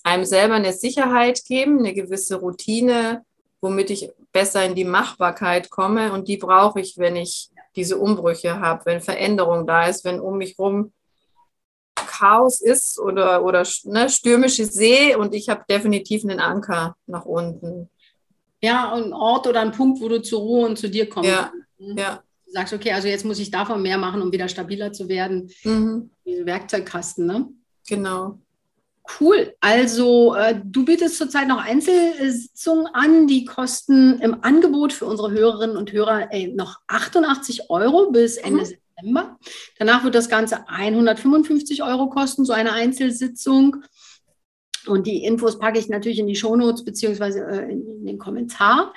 einem 0.02 0.24
selber 0.24 0.54
eine 0.54 0.72
Sicherheit 0.72 1.44
geben, 1.44 1.78
eine 1.78 1.94
gewisse 1.94 2.36
Routine, 2.36 3.24
womit 3.60 3.90
ich 3.90 4.10
besser 4.32 4.64
in 4.64 4.74
die 4.74 4.84
Machbarkeit 4.84 5.70
komme. 5.70 6.12
Und 6.12 6.28
die 6.28 6.36
brauche 6.36 6.80
ich, 6.80 6.96
wenn 6.96 7.16
ich 7.16 7.50
diese 7.76 7.98
Umbrüche 7.98 8.60
habe, 8.60 8.84
wenn 8.86 9.00
Veränderung 9.00 9.66
da 9.66 9.86
ist, 9.86 10.04
wenn 10.04 10.20
um 10.20 10.38
mich 10.38 10.56
herum 10.58 10.92
Chaos 11.94 12.60
ist 12.60 12.98
oder, 12.98 13.44
oder 13.44 13.66
ne, 13.84 14.08
stürmische 14.08 14.64
See 14.66 15.14
und 15.14 15.34
ich 15.34 15.48
habe 15.48 15.64
definitiv 15.68 16.24
einen 16.24 16.40
Anker 16.40 16.96
nach 17.06 17.24
unten. 17.24 17.88
Ja, 18.62 18.92
ein 18.92 19.12
Ort 19.12 19.46
oder 19.46 19.60
ein 19.60 19.72
Punkt, 19.72 20.00
wo 20.00 20.08
du 20.08 20.20
zur 20.20 20.40
Ruhe 20.40 20.66
und 20.66 20.78
zu 20.78 20.90
dir 20.90 21.08
kommst. 21.08 21.30
Ja, 21.30 21.52
mhm. 21.78 21.96
ja. 21.96 22.22
Du 22.44 22.52
sagst, 22.52 22.74
okay, 22.74 22.92
also 22.92 23.08
jetzt 23.08 23.24
muss 23.24 23.38
ich 23.38 23.50
davon 23.50 23.80
mehr 23.80 23.96
machen, 23.96 24.20
um 24.20 24.32
wieder 24.32 24.48
stabiler 24.48 24.92
zu 24.92 25.08
werden. 25.08 25.50
Mhm. 25.64 26.10
Diese 26.26 26.44
Werkzeugkasten, 26.44 27.26
ne? 27.26 27.48
Genau. 27.88 28.38
Cool. 29.18 29.55
Also 29.61 30.35
äh, 30.35 30.61
du 30.62 30.85
bietest 30.85 31.16
zurzeit 31.16 31.49
noch 31.49 31.62
Einzelsitzungen 31.62 32.87
an, 32.92 33.27
die 33.27 33.44
kosten 33.44 34.20
im 34.20 34.42
Angebot 34.42 34.92
für 34.92 35.07
unsere 35.07 35.31
Hörerinnen 35.31 35.77
und 35.77 35.92
Hörer 35.92 36.33
ey, 36.33 36.53
noch 36.55 36.81
88 36.87 37.70
Euro 37.70 38.11
bis 38.11 38.37
Ende 38.37 38.62
mhm. 38.62 38.66
September. 38.66 39.38
Danach 39.79 40.05
wird 40.05 40.14
das 40.14 40.29
Ganze 40.29 40.68
155 40.68 41.83
Euro 41.83 42.09
kosten, 42.09 42.44
so 42.44 42.53
eine 42.53 42.73
Einzelsitzung. 42.73 43.85
Und 44.87 45.07
die 45.07 45.25
Infos 45.25 45.59
packe 45.59 45.79
ich 45.79 45.88
natürlich 45.88 46.18
in 46.18 46.27
die 46.27 46.37
Shownotes 46.37 46.85
beziehungsweise 46.85 47.44
äh, 47.44 47.73
in, 47.73 47.87
in, 47.87 48.07
den 48.07 48.18
Kommentar. 48.18 48.92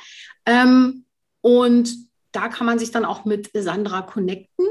Ähm, 0.45 1.05
und 1.41 1.93
da 2.31 2.47
kann 2.47 2.65
man 2.65 2.79
sich 2.79 2.91
dann 2.91 3.05
auch 3.05 3.25
mit 3.25 3.49
Sandra 3.53 4.01
connecten. 4.01 4.65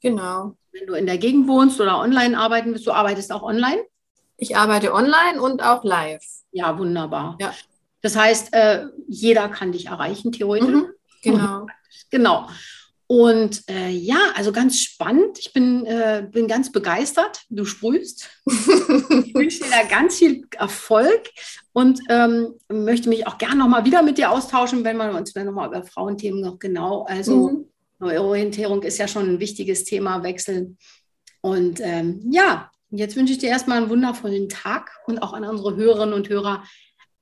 Genau. 0.00 0.56
Wenn 0.72 0.86
du 0.86 0.94
in 0.94 1.06
der 1.06 1.18
Gegend 1.18 1.48
wohnst 1.48 1.80
oder 1.80 1.98
online 1.98 2.38
arbeiten 2.38 2.72
willst, 2.72 2.86
du 2.86 2.92
arbeitest 2.92 3.32
auch 3.32 3.42
online. 3.42 3.82
Ich 4.40 4.56
arbeite 4.56 4.94
online 4.94 5.40
und 5.40 5.62
auch 5.62 5.84
live. 5.84 6.24
Ja, 6.50 6.78
wunderbar. 6.78 7.36
Ja. 7.40 7.54
Das 8.00 8.16
heißt, 8.16 8.54
äh, 8.54 8.86
jeder 9.06 9.48
kann 9.48 9.72
dich 9.72 9.86
erreichen, 9.86 10.32
theoretisch. 10.32 10.68
Mhm, 10.68 10.86
genau. 11.22 11.66
genau. 12.10 12.48
Und 13.06 13.68
äh, 13.68 13.90
ja, 13.90 14.18
also 14.36 14.52
ganz 14.52 14.80
spannend. 14.80 15.38
Ich 15.38 15.52
bin, 15.52 15.84
äh, 15.84 16.26
bin 16.30 16.46
ganz 16.46 16.72
begeistert. 16.72 17.42
Du 17.50 17.64
sprühst. 17.64 18.30
ich 18.46 19.34
wünsche 19.34 19.64
dir 19.64 19.70
da 19.70 19.82
ganz 19.82 20.16
viel 20.16 20.46
Erfolg 20.56 21.28
und 21.72 22.00
ähm, 22.08 22.54
möchte 22.68 23.08
mich 23.08 23.26
auch 23.26 23.36
gerne 23.36 23.56
nochmal 23.56 23.84
wieder 23.84 24.02
mit 24.02 24.16
dir 24.16 24.30
austauschen, 24.30 24.84
wenn 24.84 24.96
wir 24.96 25.12
uns 25.12 25.32
dann 25.32 25.46
nochmal 25.46 25.68
über 25.68 25.82
Frauenthemen 25.82 26.40
noch 26.40 26.58
genau. 26.58 27.02
Also 27.02 27.48
mhm. 27.48 27.64
Neuorientierung 27.98 28.82
ist 28.84 28.98
ja 28.98 29.08
schon 29.08 29.28
ein 29.28 29.40
wichtiges 29.40 29.84
Thema, 29.84 30.22
Wechsel. 30.22 30.76
Und 31.40 31.80
ähm, 31.82 32.22
ja, 32.30 32.70
Jetzt 32.90 33.16
wünsche 33.16 33.32
ich 33.32 33.38
dir 33.38 33.50
erstmal 33.50 33.78
einen 33.78 33.90
wundervollen 33.90 34.48
Tag 34.48 34.90
und 35.06 35.22
auch 35.22 35.32
an 35.32 35.44
unsere 35.44 35.76
Hörerinnen 35.76 36.14
und 36.14 36.28
Hörer 36.28 36.64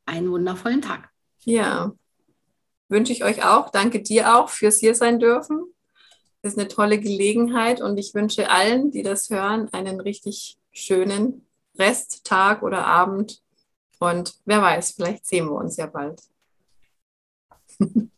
einen 0.06 0.30
wundervollen 0.30 0.80
Tag. 0.80 1.10
Ja, 1.44 1.92
wünsche 2.88 3.12
ich 3.12 3.22
euch 3.22 3.44
auch. 3.44 3.70
Danke 3.70 4.02
dir 4.02 4.36
auch 4.36 4.48
fürs 4.48 4.78
hier 4.78 4.94
sein 4.94 5.20
dürfen. 5.20 5.62
Das 6.40 6.52
ist 6.52 6.58
eine 6.58 6.68
tolle 6.68 6.98
Gelegenheit 6.98 7.82
und 7.82 7.98
ich 7.98 8.14
wünsche 8.14 8.50
allen, 8.50 8.90
die 8.90 9.02
das 9.02 9.28
hören, 9.28 9.68
einen 9.72 10.00
richtig 10.00 10.56
schönen 10.72 11.46
Resttag 11.78 12.62
oder 12.62 12.86
Abend. 12.86 13.42
Und 13.98 14.34
wer 14.44 14.62
weiß, 14.62 14.92
vielleicht 14.92 15.26
sehen 15.26 15.46
wir 15.46 15.56
uns 15.56 15.76
ja 15.76 15.86
bald. 15.86 16.22